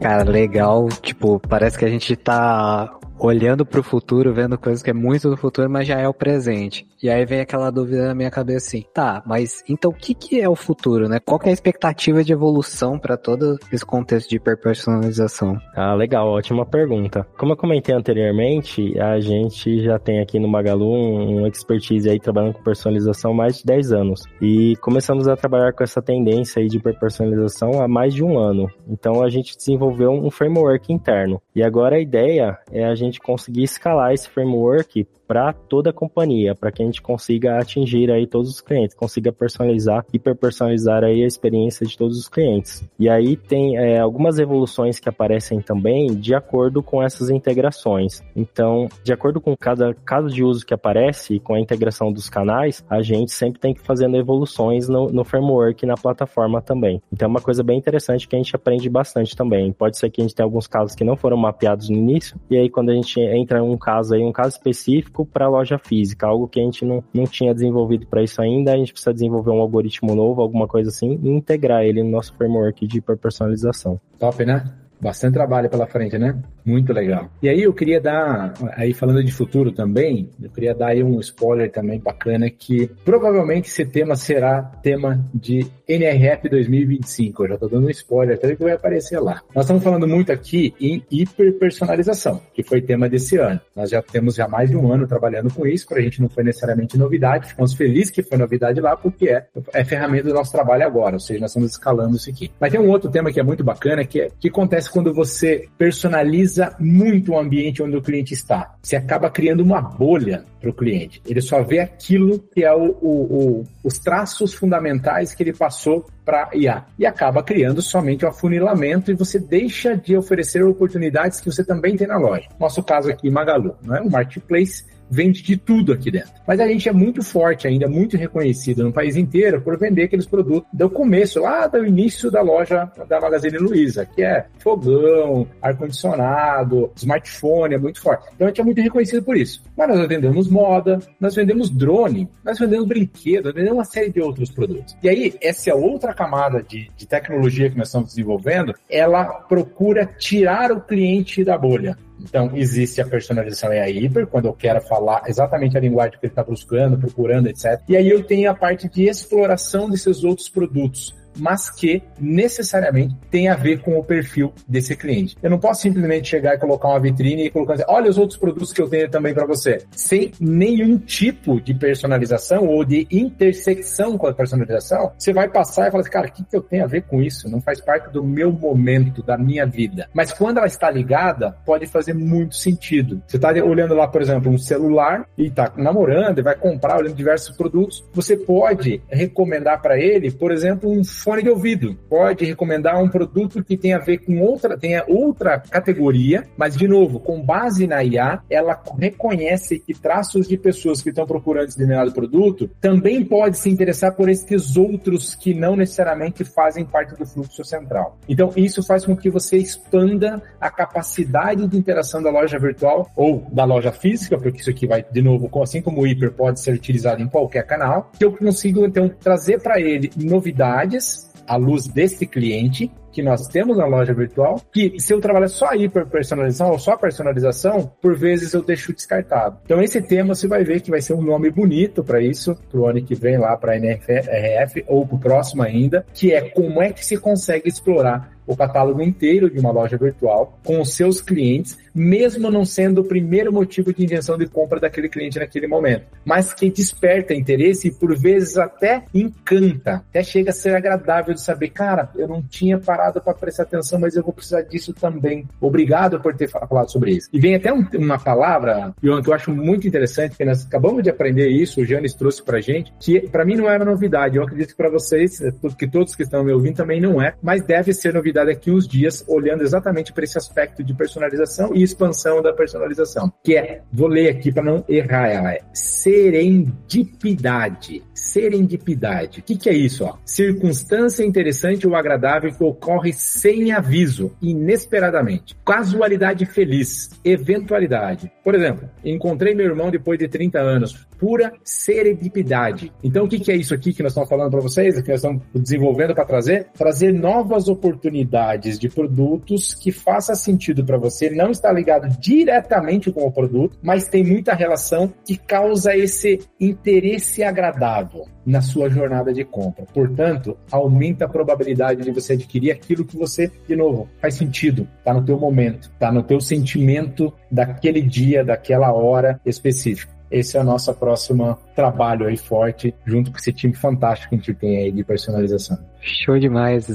Cara, 0.00 0.24
legal. 0.24 0.88
Tipo, 1.02 1.38
parece 1.38 1.78
que 1.78 1.84
a 1.84 1.88
gente 1.88 2.16
tá 2.16 2.99
olhando 3.20 3.66
para 3.66 3.80
o 3.80 3.82
futuro, 3.82 4.32
vendo 4.32 4.58
coisas 4.58 4.82
que 4.82 4.90
é 4.90 4.94
muito 4.94 5.28
do 5.28 5.36
futuro, 5.36 5.68
mas 5.68 5.86
já 5.86 5.98
é 5.98 6.08
o 6.08 6.14
presente. 6.14 6.86
E 7.02 7.08
aí 7.08 7.24
vem 7.24 7.40
aquela 7.40 7.70
dúvida 7.70 8.08
na 8.08 8.14
minha 8.14 8.30
cabeça 8.30 8.68
assim, 8.68 8.84
tá, 8.92 9.22
mas 9.26 9.62
então 9.68 9.90
o 9.90 9.94
que, 9.94 10.14
que 10.14 10.40
é 10.40 10.48
o 10.48 10.56
futuro, 10.56 11.08
né? 11.08 11.18
Qual 11.18 11.40
é 11.44 11.50
a 11.50 11.52
expectativa 11.52 12.24
de 12.24 12.32
evolução 12.32 12.98
para 12.98 13.16
todo 13.16 13.58
esse 13.72 13.84
contexto 13.84 14.28
de 14.28 14.36
hiperpersonalização? 14.36 15.58
Ah, 15.74 15.94
legal, 15.94 16.28
ótima 16.28 16.64
pergunta. 16.66 17.26
Como 17.38 17.52
eu 17.52 17.56
comentei 17.56 17.94
anteriormente, 17.94 18.98
a 18.98 19.18
gente 19.20 19.82
já 19.82 19.98
tem 19.98 20.20
aqui 20.20 20.38
no 20.38 20.48
Magalu 20.48 20.90
um, 20.90 21.42
um 21.42 21.46
expertise 21.46 22.08
aí 22.08 22.18
trabalhando 22.18 22.54
com 22.54 22.62
personalização 22.62 23.32
há 23.32 23.34
mais 23.34 23.58
de 23.58 23.64
10 23.64 23.92
anos. 23.92 24.20
E 24.40 24.76
começamos 24.82 25.26
a 25.26 25.36
trabalhar 25.36 25.72
com 25.72 25.82
essa 25.82 26.02
tendência 26.02 26.60
aí 26.60 26.68
de 26.68 26.76
hiperpersonalização 26.76 27.82
há 27.82 27.88
mais 27.88 28.14
de 28.14 28.22
um 28.22 28.38
ano. 28.38 28.68
Então 28.88 29.22
a 29.22 29.28
gente 29.28 29.56
desenvolveu 29.56 30.10
um 30.10 30.30
framework 30.30 30.92
interno. 30.92 31.40
E 31.54 31.62
agora 31.62 31.96
a 31.96 32.00
ideia 32.00 32.58
é 32.70 32.84
a 32.84 32.94
gente 32.94 33.09
gente 33.10 33.20
conseguir 33.20 33.64
escalar 33.64 34.12
esse 34.14 34.28
framework 34.28 35.06
para 35.30 35.52
toda 35.52 35.90
a 35.90 35.92
companhia, 35.92 36.56
para 36.56 36.72
que 36.72 36.82
a 36.82 36.84
gente 36.84 37.00
consiga 37.00 37.56
atingir 37.56 38.10
aí 38.10 38.26
todos 38.26 38.50
os 38.50 38.60
clientes, 38.60 38.96
consiga 38.96 39.30
personalizar, 39.30 40.04
hiperpersonalizar 40.12 41.04
aí 41.04 41.22
a 41.22 41.26
experiência 41.26 41.86
de 41.86 41.96
todos 41.96 42.18
os 42.18 42.28
clientes. 42.28 42.82
E 42.98 43.08
aí 43.08 43.36
tem 43.36 43.76
é, 43.76 44.00
algumas 44.00 44.40
evoluções 44.40 44.98
que 44.98 45.08
aparecem 45.08 45.60
também 45.60 46.16
de 46.16 46.34
acordo 46.34 46.82
com 46.82 47.00
essas 47.00 47.30
integrações. 47.30 48.24
Então, 48.34 48.88
de 49.04 49.12
acordo 49.12 49.40
com 49.40 49.56
cada 49.56 49.94
caso 49.94 50.26
de 50.30 50.42
uso 50.42 50.66
que 50.66 50.74
aparece 50.74 51.34
e 51.34 51.38
com 51.38 51.54
a 51.54 51.60
integração 51.60 52.12
dos 52.12 52.28
canais, 52.28 52.84
a 52.90 53.00
gente 53.00 53.30
sempre 53.30 53.60
tem 53.60 53.72
que 53.72 53.82
fazendo 53.82 54.16
evoluções 54.16 54.88
no, 54.88 55.12
no 55.12 55.22
framework 55.22 55.84
e 55.84 55.86
na 55.86 55.94
plataforma 55.94 56.60
também. 56.60 57.00
Então, 57.12 57.26
é 57.26 57.30
uma 57.30 57.40
coisa 57.40 57.62
bem 57.62 57.78
interessante 57.78 58.26
que 58.26 58.34
a 58.34 58.38
gente 58.38 58.56
aprende 58.56 58.90
bastante 58.90 59.36
também. 59.36 59.72
Pode 59.72 59.96
ser 59.96 60.10
que 60.10 60.20
a 60.20 60.24
gente 60.24 60.34
tenha 60.34 60.44
alguns 60.44 60.66
casos 60.66 60.96
que 60.96 61.04
não 61.04 61.16
foram 61.16 61.36
mapeados 61.36 61.88
no 61.88 61.96
início, 61.96 62.36
e 62.50 62.58
aí 62.58 62.68
quando 62.68 62.90
a 62.90 62.94
gente 62.94 63.20
entra 63.20 63.60
em 63.60 63.62
um 63.62 63.78
caso 63.78 64.12
aí, 64.12 64.24
um 64.24 64.32
caso 64.32 64.56
específico, 64.56 65.19
específico 65.20 65.26
para 65.26 65.48
loja 65.48 65.78
física, 65.78 66.26
algo 66.26 66.48
que 66.48 66.60
a 66.60 66.62
gente 66.62 66.84
não, 66.84 67.02
não 67.12 67.24
tinha 67.24 67.54
desenvolvido 67.54 68.06
para 68.06 68.22
isso 68.22 68.40
ainda, 68.40 68.72
a 68.72 68.76
gente 68.76 68.92
precisa 68.92 69.12
desenvolver 69.12 69.50
um 69.50 69.60
algoritmo 69.60 70.14
novo, 70.14 70.40
alguma 70.40 70.66
coisa 70.66 70.90
assim, 70.90 71.18
e 71.22 71.28
integrar 71.28 71.82
ele 71.84 72.02
no 72.02 72.10
nosso 72.10 72.34
framework 72.34 72.86
de 72.86 72.98
hiperpersonalização. 72.98 74.00
Top, 74.18 74.44
né? 74.44 74.64
Bastante 75.00 75.34
trabalho 75.34 75.70
pela 75.70 75.86
frente, 75.86 76.18
né? 76.18 76.36
Muito 76.64 76.92
legal. 76.92 77.30
E 77.42 77.48
aí 77.48 77.62
eu 77.62 77.72
queria 77.72 78.00
dar, 78.00 78.52
aí 78.76 78.92
falando 78.92 79.24
de 79.24 79.32
futuro 79.32 79.72
também, 79.72 80.28
eu 80.42 80.50
queria 80.50 80.74
dar 80.74 80.88
aí 80.88 81.02
um 81.02 81.18
spoiler 81.20 81.70
também 81.70 81.98
bacana 81.98 82.50
que 82.50 82.88
provavelmente 83.04 83.68
esse 83.68 83.84
tema 83.84 84.14
será 84.14 84.62
tema 84.82 85.24
de 85.34 85.66
NRF 85.88 86.48
2025. 86.48 87.44
Eu 87.44 87.48
já 87.48 87.58
tô 87.58 87.68
dando 87.68 87.86
um 87.86 87.90
spoiler, 87.90 88.36
até 88.36 88.54
que 88.54 88.62
vai 88.62 88.72
aparecer 88.72 89.18
lá. 89.18 89.42
Nós 89.54 89.64
estamos 89.64 89.82
falando 89.82 90.06
muito 90.06 90.30
aqui 90.30 90.74
em 90.80 91.02
hiperpersonalização, 91.10 92.40
que 92.54 92.62
foi 92.62 92.80
tema 92.80 93.08
desse 93.08 93.36
ano. 93.36 93.60
Nós 93.74 93.90
já 93.90 94.02
temos 94.02 94.34
já 94.34 94.46
mais 94.46 94.70
de 94.70 94.76
um 94.76 94.92
ano 94.92 95.06
trabalhando 95.06 95.52
com 95.52 95.66
isso, 95.66 95.86
para 95.86 95.98
a 95.98 96.02
gente 96.02 96.20
não 96.20 96.28
foi 96.28 96.44
necessariamente 96.44 96.98
novidade, 96.98 97.48
ficamos 97.48 97.74
felizes 97.74 98.10
que 98.10 98.22
foi 98.22 98.36
novidade 98.38 98.80
lá, 98.80 98.96
porque 98.96 99.28
é, 99.28 99.46
é 99.72 99.84
ferramenta 99.84 100.28
do 100.28 100.34
nosso 100.34 100.52
trabalho 100.52 100.84
agora, 100.84 101.14
ou 101.14 101.20
seja, 101.20 101.40
nós 101.40 101.50
estamos 101.50 101.70
escalando 101.70 102.16
isso 102.16 102.30
aqui. 102.30 102.50
Mas 102.60 102.70
tem 102.70 102.80
um 102.80 102.88
outro 102.88 103.10
tema 103.10 103.32
que 103.32 103.40
é 103.40 103.42
muito 103.42 103.64
bacana, 103.64 104.04
que, 104.04 104.20
é, 104.20 104.28
que 104.38 104.48
acontece 104.48 104.89
quando 104.90 105.14
você 105.14 105.68
personaliza 105.78 106.74
muito 106.78 107.32
o 107.32 107.38
ambiente 107.38 107.82
onde 107.82 107.96
o 107.96 108.02
cliente 108.02 108.34
está. 108.34 108.74
Você 108.82 108.96
acaba 108.96 109.30
criando 109.30 109.60
uma 109.60 109.80
bolha 109.80 110.44
para 110.60 110.70
o 110.70 110.74
cliente. 110.74 111.22
Ele 111.26 111.40
só 111.40 111.62
vê 111.62 111.78
aquilo 111.78 112.38
que 112.38 112.64
é 112.64 112.74
o, 112.74 112.96
o, 113.00 113.60
o, 113.60 113.66
os 113.82 113.98
traços 113.98 114.52
fundamentais 114.52 115.34
que 115.34 115.42
ele 115.42 115.52
passou 115.52 116.06
para 116.24 116.50
IA. 116.52 116.84
E 116.98 117.06
acaba 117.06 117.42
criando 117.42 117.80
somente 117.80 118.24
o 118.24 118.28
afunilamento 118.28 119.10
e 119.10 119.14
você 119.14 119.38
deixa 119.38 119.96
de 119.96 120.16
oferecer 120.16 120.62
oportunidades 120.62 121.40
que 121.40 121.50
você 121.50 121.64
também 121.64 121.96
tem 121.96 122.06
na 122.06 122.18
loja. 122.18 122.48
Nosso 122.58 122.82
caso 122.82 123.10
aqui, 123.10 123.30
Magalu, 123.30 123.74
não 123.82 123.96
é 123.96 124.02
um 124.02 124.10
marketplace 124.10 124.84
vende 125.10 125.42
de 125.42 125.56
tudo 125.56 125.92
aqui 125.92 126.10
dentro. 126.10 126.30
Mas 126.46 126.60
a 126.60 126.66
gente 126.66 126.88
é 126.88 126.92
muito 126.92 127.22
forte 127.22 127.66
ainda, 127.66 127.88
muito 127.88 128.16
reconhecido 128.16 128.84
no 128.84 128.92
país 128.92 129.16
inteiro 129.16 129.60
por 129.60 129.78
vender 129.78 130.04
aqueles 130.04 130.26
produtos 130.26 130.68
do 130.72 130.88
começo, 130.88 131.40
lá 131.40 131.66
do 131.66 131.84
início 131.84 132.30
da 132.30 132.40
loja 132.40 132.90
da 133.08 133.20
Magazine 133.20 133.58
Luiza, 133.58 134.06
que 134.06 134.22
é 134.22 134.46
fogão, 134.58 135.46
ar-condicionado, 135.60 136.90
smartphone, 136.96 137.74
é 137.74 137.78
muito 137.78 138.00
forte. 138.00 138.28
Então 138.34 138.46
a 138.46 138.50
gente 138.50 138.60
é 138.60 138.64
muito 138.64 138.80
reconhecido 138.80 139.22
por 139.22 139.36
isso. 139.36 139.62
Mas 139.76 139.88
nós 139.88 140.08
vendemos 140.08 140.48
moda, 140.48 140.98
nós 141.18 141.34
vendemos 141.34 141.70
drone, 141.70 142.28
nós 142.44 142.58
vendemos 142.58 142.86
brinquedos, 142.86 143.46
nós 143.46 143.54
vendemos 143.54 143.78
uma 143.78 143.84
série 143.84 144.10
de 144.10 144.20
outros 144.20 144.50
produtos. 144.50 144.96
E 145.02 145.08
aí, 145.08 145.34
essa 145.40 145.70
é 145.70 145.74
outra 145.74 146.14
camada 146.14 146.62
de, 146.62 146.90
de 146.96 147.06
tecnologia 147.06 147.70
que 147.70 147.78
nós 147.78 147.88
estamos 147.88 148.10
desenvolvendo, 148.10 148.74
ela 148.88 149.24
procura 149.24 150.06
tirar 150.06 150.70
o 150.72 150.80
cliente 150.80 151.42
da 151.44 151.56
bolha. 151.56 151.96
Então, 152.22 152.50
existe 152.54 153.00
a 153.00 153.06
personalização 153.06 153.72
e 153.72 153.78
a 153.78 153.88
hiper, 153.88 154.26
quando 154.26 154.46
eu 154.46 154.52
quero 154.52 154.80
falar 154.82 155.22
exatamente 155.26 155.76
a 155.76 155.80
linguagem 155.80 156.18
que 156.18 156.26
ele 156.26 156.32
está 156.32 156.44
buscando, 156.44 156.98
procurando, 156.98 157.48
etc. 157.48 157.80
E 157.88 157.96
aí 157.96 158.08
eu 158.08 158.22
tenho 158.22 158.50
a 158.50 158.54
parte 158.54 158.88
de 158.88 159.08
exploração 159.08 159.88
desses 159.88 160.22
outros 160.22 160.48
produtos 160.48 161.14
mas 161.38 161.70
que 161.70 162.02
necessariamente 162.18 163.16
tem 163.30 163.48
a 163.48 163.56
ver 163.56 163.80
com 163.80 163.98
o 163.98 164.04
perfil 164.04 164.52
desse 164.68 164.96
cliente. 164.96 165.36
Eu 165.42 165.50
não 165.50 165.58
posso 165.58 165.82
simplesmente 165.82 166.28
chegar 166.28 166.54
e 166.54 166.58
colocar 166.58 166.88
uma 166.88 167.00
vitrine 167.00 167.46
e 167.46 167.50
colocar 167.50 167.76
olha 167.88 168.10
os 168.10 168.18
outros 168.18 168.38
produtos 168.38 168.72
que 168.72 168.80
eu 168.80 168.88
tenho 168.88 169.08
também 169.08 169.34
para 169.34 169.46
você, 169.46 169.84
sem 169.90 170.32
nenhum 170.40 170.98
tipo 170.98 171.60
de 171.60 171.74
personalização 171.74 172.66
ou 172.66 172.84
de 172.84 173.06
intersecção 173.10 174.18
com 174.18 174.26
a 174.26 174.34
personalização, 174.34 175.12
você 175.18 175.32
vai 175.32 175.48
passar 175.48 175.88
e 175.88 175.90
falar 175.90 176.02
assim, 176.02 176.10
cara, 176.10 176.28
o 176.28 176.32
que, 176.32 176.44
que 176.44 176.56
eu 176.56 176.62
tenho 176.62 176.84
a 176.84 176.86
ver 176.86 177.02
com 177.02 177.22
isso? 177.22 177.48
Não 177.48 177.60
faz 177.60 177.80
parte 177.80 178.12
do 178.12 178.22
meu 178.22 178.52
momento, 178.52 179.22
da 179.22 179.36
minha 179.36 179.66
vida. 179.66 180.08
Mas 180.12 180.32
quando 180.32 180.58
ela 180.58 180.66
está 180.66 180.90
ligada, 180.90 181.56
pode 181.64 181.86
fazer 181.86 182.14
muito 182.14 182.54
sentido. 182.56 183.22
Você 183.26 183.36
está 183.36 183.50
olhando 183.50 183.94
lá, 183.94 184.06
por 184.08 184.22
exemplo, 184.22 184.50
um 184.50 184.58
celular 184.58 185.26
e 185.36 185.46
está 185.46 185.72
namorando 185.76 186.38
e 186.38 186.42
vai 186.42 186.56
comprar, 186.56 186.98
olhando 186.98 187.14
diversos 187.14 187.56
produtos, 187.56 188.04
você 188.12 188.36
pode 188.36 189.02
recomendar 189.08 189.80
para 189.80 189.98
ele, 189.98 190.30
por 190.30 190.52
exemplo, 190.52 190.90
um 190.90 191.04
fone 191.22 191.42
de 191.42 191.50
ouvido. 191.50 191.96
Pode 192.08 192.44
recomendar 192.44 193.02
um 193.02 193.08
produto 193.08 193.62
que 193.62 193.76
tenha 193.76 193.96
a 193.96 194.00
ver 194.00 194.18
com 194.18 194.40
outra, 194.40 194.76
tenha 194.78 195.04
outra 195.06 195.58
categoria, 195.58 196.46
mas 196.56 196.76
de 196.76 196.88
novo, 196.88 197.20
com 197.20 197.42
base 197.42 197.86
na 197.86 198.02
IA, 198.02 198.42
ela 198.48 198.80
reconhece 198.98 199.78
que 199.78 199.94
traços 199.94 200.48
de 200.48 200.56
pessoas 200.56 201.02
que 201.02 201.10
estão 201.10 201.26
procurando 201.26 201.68
determinado 201.68 202.12
produto 202.12 202.70
também 202.80 203.24
pode 203.24 203.58
se 203.58 203.70
interessar 203.70 204.14
por 204.14 204.28
esses 204.28 204.76
outros 204.76 205.34
que 205.34 205.54
não 205.54 205.76
necessariamente 205.76 206.44
fazem 206.44 206.84
parte 206.84 207.14
do 207.14 207.26
fluxo 207.26 207.64
central. 207.64 208.18
Então, 208.28 208.52
isso 208.56 208.82
faz 208.82 209.04
com 209.04 209.16
que 209.16 209.30
você 209.30 209.56
expanda 209.56 210.42
a 210.60 210.70
capacidade 210.70 211.66
de 211.66 211.76
interação 211.76 212.22
da 212.22 212.30
loja 212.30 212.58
virtual 212.58 213.10
ou 213.16 213.46
da 213.52 213.64
loja 213.64 213.92
física, 213.92 214.38
porque 214.38 214.60
isso 214.60 214.70
aqui 214.70 214.86
vai, 214.86 215.04
de 215.04 215.22
novo, 215.22 215.50
assim 215.62 215.82
como 215.82 216.00
o 216.00 216.06
hiper 216.06 216.32
pode 216.32 216.60
ser 216.60 216.74
utilizado 216.74 217.22
em 217.22 217.28
qualquer 217.28 217.66
canal, 217.66 218.10
que 218.16 218.24
eu 218.24 218.32
consigo, 218.32 218.84
então, 218.84 219.08
trazer 219.08 219.60
para 219.60 219.80
ele 219.80 220.10
novidades 220.16 221.09
à 221.50 221.56
luz 221.56 221.88
desse 221.88 222.24
cliente 222.28 222.88
que 223.10 223.24
nós 223.24 223.48
temos 223.48 223.76
na 223.76 223.84
loja 223.84 224.14
virtual, 224.14 224.62
que 224.72 225.00
se 225.00 225.12
eu 225.12 225.20
trabalhar 225.20 225.48
só 225.48 225.74
hiperpersonalização 225.74 226.70
ou 226.70 226.78
só 226.78 226.96
personalização, 226.96 227.90
por 228.00 228.16
vezes 228.16 228.54
eu 228.54 228.62
deixo 228.62 228.92
descartado. 228.92 229.58
Então 229.64 229.82
esse 229.82 230.00
tema 230.00 230.32
você 230.32 230.46
vai 230.46 230.62
ver 230.62 230.80
que 230.80 230.92
vai 230.92 231.00
ser 231.00 231.14
um 231.14 231.22
nome 231.22 231.50
bonito 231.50 232.04
para 232.04 232.22
isso, 232.22 232.56
pro 232.70 232.86
ano 232.86 233.02
que 233.02 233.16
vem 233.16 233.36
lá 233.36 233.56
para 233.56 233.76
NRF 233.76 234.84
ou 234.86 235.04
pro 235.04 235.18
próximo 235.18 235.64
ainda, 235.64 236.06
que 236.14 236.32
é 236.32 236.40
como 236.50 236.80
é 236.80 236.92
que 236.92 237.04
se 237.04 237.16
consegue 237.16 237.68
explorar 237.68 238.30
o 238.46 238.56
catálogo 238.56 239.00
inteiro 239.02 239.50
de 239.50 239.58
uma 239.58 239.70
loja 239.70 239.96
virtual 239.96 240.58
com 240.64 240.80
os 240.80 240.94
seus 240.94 241.20
clientes, 241.20 241.76
mesmo 241.94 242.50
não 242.50 242.64
sendo 242.64 243.00
o 243.00 243.04
primeiro 243.04 243.52
motivo 243.52 243.92
de 243.92 244.04
intenção 244.04 244.36
de 244.36 244.46
compra 244.46 244.80
daquele 244.80 245.08
cliente 245.08 245.38
naquele 245.38 245.66
momento, 245.66 246.06
mas 246.24 246.52
que 246.52 246.70
desperta 246.70 247.34
interesse 247.34 247.88
e 247.88 247.92
por 247.92 248.16
vezes 248.16 248.56
até 248.56 249.04
encanta, 249.14 250.04
até 250.08 250.22
chega 250.22 250.50
a 250.50 250.54
ser 250.54 250.74
agradável 250.74 251.34
de 251.34 251.40
saber, 251.40 251.70
cara, 251.70 252.10
eu 252.16 252.28
não 252.28 252.42
tinha 252.42 252.78
parado 252.78 253.20
para 253.20 253.34
prestar 253.34 253.64
atenção, 253.64 253.98
mas 253.98 254.16
eu 254.16 254.22
vou 254.22 254.32
precisar 254.32 254.62
disso 254.62 254.92
também. 254.92 255.46
Obrigado 255.60 256.20
por 256.20 256.34
ter 256.34 256.48
falado 256.48 256.90
sobre 256.90 257.12
isso. 257.12 257.28
E 257.32 257.40
vem 257.40 257.54
até 257.54 257.72
um, 257.72 257.86
uma 257.94 258.18
palavra, 258.18 258.94
João, 259.02 259.22
que 259.22 259.28
eu 259.28 259.34
acho 259.34 259.52
muito 259.52 259.86
interessante, 259.86 260.36
que 260.36 260.44
nós 260.44 260.66
acabamos 260.66 261.02
de 261.02 261.10
aprender 261.10 261.48
isso, 261.48 261.80
o 261.80 261.84
Janis 261.84 262.14
trouxe 262.14 262.42
pra 262.42 262.60
gente, 262.60 262.92
que 263.00 263.20
para 263.20 263.44
mim 263.44 263.56
não 263.56 263.68
era 263.68 263.84
novidade, 263.84 264.36
eu 264.36 264.42
acredito 264.42 264.70
que 264.70 264.76
para 264.76 264.90
vocês, 264.90 265.38
que 265.78 265.88
todos 265.88 266.14
que 266.14 266.22
estão 266.22 266.44
me 266.44 266.52
ouvindo 266.52 266.76
também 266.76 267.00
não 267.00 267.20
é, 267.20 267.34
mas 267.42 267.62
deve 267.62 267.92
ser 267.92 268.14
novidade 268.14 268.52
daqui 268.52 268.70
uns 268.70 268.86
dias, 268.86 269.24
olhando 269.28 269.62
exatamente 269.62 270.12
para 270.12 270.24
esse 270.24 270.38
aspecto 270.38 270.82
de 270.82 270.94
personalização 270.94 271.74
e 271.80 271.82
expansão 271.82 272.40
da 272.42 272.52
personalização, 272.52 273.32
que 273.42 273.56
é, 273.56 273.80
vou 273.92 274.08
ler 274.08 274.28
aqui 274.28 274.52
para 274.52 274.62
não 274.62 274.84
errar 274.88 275.28
ela, 275.28 275.52
é 275.52 275.60
serendipidade. 275.72 278.02
Serendipidade. 278.14 279.40
O 279.40 279.42
que, 279.42 279.56
que 279.56 279.70
é 279.70 279.72
isso? 279.72 280.04
Ó? 280.04 280.16
Circunstância 280.24 281.24
interessante 281.24 281.86
ou 281.86 281.96
agradável 281.96 282.52
que 282.52 282.62
ocorre 282.62 283.14
sem 283.14 283.72
aviso, 283.72 284.36
inesperadamente. 284.42 285.56
Casualidade 285.64 286.44
feliz, 286.44 287.08
eventualidade. 287.24 288.30
Por 288.44 288.54
exemplo, 288.54 288.86
encontrei 289.04 289.54
meu 289.54 289.66
irmão 289.66 289.90
depois 289.90 290.18
de 290.18 290.28
30 290.28 290.60
anos. 290.60 291.08
Pura 291.20 291.52
serendipidade. 291.62 292.90
Então, 293.04 293.26
o 293.26 293.28
que, 293.28 293.38
que 293.38 293.52
é 293.52 293.56
isso 293.56 293.74
aqui 293.74 293.92
que 293.92 294.02
nós 294.02 294.12
estamos 294.12 294.30
falando 294.30 294.50
para 294.50 294.60
vocês, 294.60 295.00
que 295.02 295.08
nós 295.10 295.22
estamos 295.22 295.42
desenvolvendo 295.54 296.14
para 296.14 296.24
trazer? 296.24 296.68
Trazer 296.72 297.12
novas 297.12 297.68
oportunidades 297.68 298.78
de 298.78 298.88
produtos 298.88 299.74
que 299.74 299.92
faça 299.92 300.34
sentido 300.34 300.82
para 300.82 300.96
você, 300.96 301.28
não 301.28 301.50
está 301.50 301.70
ligado 301.70 302.08
diretamente 302.18 303.12
com 303.12 303.26
o 303.26 303.30
produto, 303.30 303.78
mas 303.82 304.08
tem 304.08 304.24
muita 304.24 304.54
relação 304.54 305.12
que 305.24 305.36
causa 305.36 305.94
esse 305.94 306.40
interesse 306.58 307.42
agradável 307.42 308.26
na 308.46 308.62
sua 308.62 308.88
jornada 308.88 309.32
de 309.32 309.44
compra. 309.44 309.84
Portanto, 309.92 310.56
aumenta 310.70 311.26
a 311.26 311.28
probabilidade 311.28 312.02
de 312.02 312.10
você 312.10 312.32
adquirir 312.32 312.70
aquilo 312.70 313.04
que 313.04 313.16
você, 313.16 313.50
de 313.68 313.76
novo, 313.76 314.08
faz 314.20 314.34
sentido, 314.34 314.88
está 314.98 315.12
no 315.12 315.24
teu 315.24 315.38
momento, 315.38 315.90
está 315.92 316.10
no 316.10 316.22
teu 316.22 316.40
sentimento 316.40 317.32
daquele 317.50 318.00
dia, 318.00 318.42
daquela 318.42 318.92
hora 318.92 319.40
específica. 319.44 320.19
Esse 320.30 320.56
é 320.56 320.60
o 320.60 320.64
nosso 320.64 320.92
próximo 320.94 321.58
trabalho 321.74 322.26
aí 322.26 322.36
forte, 322.36 322.94
junto 323.04 323.30
com 323.30 323.38
esse 323.38 323.52
time 323.52 323.74
fantástico 323.74 324.30
que 324.30 324.34
a 324.36 324.38
gente 324.38 324.54
tem 324.54 324.76
aí 324.78 324.92
de 324.92 325.02
personalização. 325.02 325.78
Show 326.00 326.38
demais. 326.38 326.88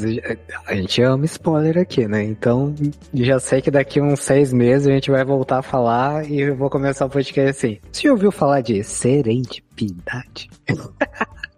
A 0.66 0.76
gente 0.76 1.02
ama 1.02 1.26
spoiler 1.26 1.78
aqui, 1.78 2.08
né? 2.08 2.24
Então, 2.24 2.74
já 3.14 3.40
sei 3.40 3.62
que 3.62 3.70
daqui 3.70 4.02
uns 4.02 4.22
seis 4.22 4.52
meses 4.52 4.88
a 4.88 4.92
gente 4.92 5.12
vai 5.12 5.24
voltar 5.24 5.60
a 5.60 5.64
falar 5.64 6.30
e 6.30 6.42
eu 6.42 6.56
vou 6.56 6.70
começar 6.70 7.06
o 7.06 7.10
podcast 7.10 7.50
assim. 7.50 7.80
Você 7.92 8.10
ouviu 8.10 8.32
falar 8.32 8.62
de 8.62 8.84
serendipidade? 8.84 10.50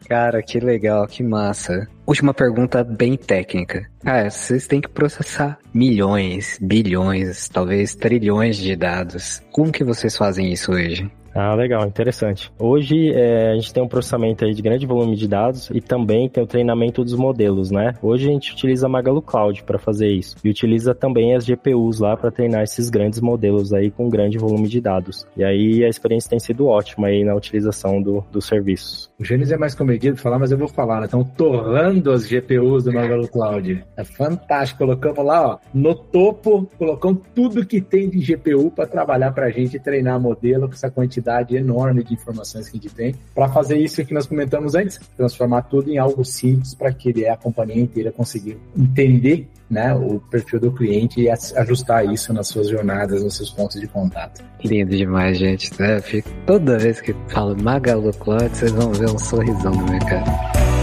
Cara, 0.08 0.42
que 0.42 0.58
legal, 0.60 1.06
que 1.06 1.22
massa. 1.22 1.86
Última 2.06 2.34
pergunta 2.34 2.82
bem 2.82 3.18
técnica. 3.18 3.86
Cara, 4.02 4.30
vocês 4.30 4.66
têm 4.66 4.80
que 4.80 4.88
processar 4.88 5.60
milhões, 5.74 6.58
bilhões, 6.62 7.50
talvez 7.50 7.94
trilhões 7.94 8.56
de 8.56 8.74
dados. 8.74 9.42
Como 9.52 9.70
que 9.70 9.84
vocês 9.84 10.16
fazem 10.16 10.54
isso 10.54 10.72
hoje? 10.72 11.12
Ah, 11.40 11.54
legal, 11.54 11.86
interessante. 11.86 12.52
Hoje 12.58 13.14
é, 13.14 13.52
a 13.52 13.54
gente 13.54 13.72
tem 13.72 13.84
um 13.84 13.88
processamento 13.88 14.44
aí 14.44 14.56
de 14.56 14.62
grande 14.64 14.88
volume 14.88 15.16
de 15.16 15.28
dados 15.28 15.70
e 15.72 15.80
também 15.80 16.28
tem 16.28 16.44
o 16.44 16.48
treinamento 16.48 17.04
dos 17.04 17.14
modelos, 17.14 17.70
né? 17.70 17.94
Hoje 18.02 18.28
a 18.28 18.32
gente 18.32 18.54
utiliza 18.54 18.90
Magalu 18.90 19.22
Cloud 19.22 19.62
para 19.62 19.78
fazer 19.78 20.08
isso 20.08 20.36
e 20.44 20.50
utiliza 20.50 20.96
também 20.96 21.36
as 21.36 21.46
GPUs 21.46 22.00
lá 22.00 22.18
para 22.18 22.32
treinar 22.32 22.64
esses 22.64 22.90
grandes 22.90 23.22
modelos 23.22 23.72
aí 23.72 23.92
com 23.92 24.10
grande 24.10 24.40
volume 24.40 24.68
de 24.68 24.82
dados. 24.82 25.28
E 25.38 25.44
aí 25.44 25.86
a 25.86 25.88
experiência 25.88 26.28
tem 26.28 26.40
sido 26.40 26.66
ótima 26.66 27.06
aí 27.06 27.24
na 27.24 27.36
utilização 27.36 28.02
do, 28.02 28.26
dos 28.32 28.48
serviços. 28.48 29.12
O 29.20 29.24
Gênesis 29.24 29.54
é 29.54 29.58
mais 29.58 29.76
comedido 29.76 30.16
de 30.16 30.22
falar, 30.24 30.40
mas 30.40 30.52
eu 30.52 30.58
vou 30.58 30.68
falar, 30.68 31.02
né? 31.02 31.06
Estão 31.06 31.24
torrando 31.24 32.12
as 32.12 32.26
GPUs 32.26 32.84
do 32.84 32.92
Magalu 32.92 33.28
Cloud. 33.28 33.86
É 33.96 34.04
fantástico. 34.04 34.80
Colocamos 34.80 35.24
lá, 35.24 35.48
ó, 35.48 35.58
no 35.72 35.94
topo, 35.94 36.68
colocamos 36.80 37.22
tudo 37.36 37.64
que 37.64 37.80
tem 37.80 38.10
de 38.10 38.18
GPU 38.18 38.72
para 38.72 38.88
trabalhar 38.88 39.32
para 39.34 39.46
a 39.46 39.52
gente 39.52 39.78
treinar 39.78 40.20
modelo 40.20 40.68
com 40.68 40.74
essa 40.74 40.90
quantidade 40.90 41.27
quantidade 41.28 41.56
enorme 41.56 42.04
de 42.04 42.14
informações 42.14 42.70
que 42.70 42.78
a 42.78 42.82
gente 42.82 42.96
tem 42.96 43.16
para 43.36 43.50
fazer 43.50 43.78
isso 43.78 44.04
que 44.06 44.14
nós 44.14 44.26
comentamos 44.26 44.74
antes, 44.76 45.00
transformar 45.16 45.64
tudo 45.64 45.92
em 45.92 45.98
algo 45.98 46.24
simples 46.24 46.74
para 46.74 46.92
que 46.94 47.28
a 47.28 47.36
companhia 47.36 47.82
inteira 47.82 48.12
conseguir 48.12 48.58
entender 48.78 49.48
né, 49.70 49.94
o 49.94 50.20
perfil 50.32 50.62
do 50.62 50.72
cliente 50.72 51.20
e 51.22 51.30
ajustar 51.30 52.06
isso 52.06 52.32
nas 52.32 52.48
suas 52.48 52.70
jornadas, 52.70 53.22
nos 53.22 53.36
seus 53.36 53.52
pontos 53.52 53.80
de 53.82 53.88
contato. 53.88 54.42
Lindo 54.64 54.96
demais, 54.96 55.38
gente. 55.38 55.70
É, 55.82 56.00
toda 56.46 56.78
vez 56.78 57.02
que 57.02 57.14
falo 57.28 57.62
Magalu 57.62 58.12
Cloud, 58.14 58.50
vocês 58.50 58.72
vão 58.72 58.94
ver 58.94 59.10
um 59.10 59.20
sorrisão 59.20 59.72
no 59.72 59.92
meu 59.92 60.00
cara. 60.00 60.77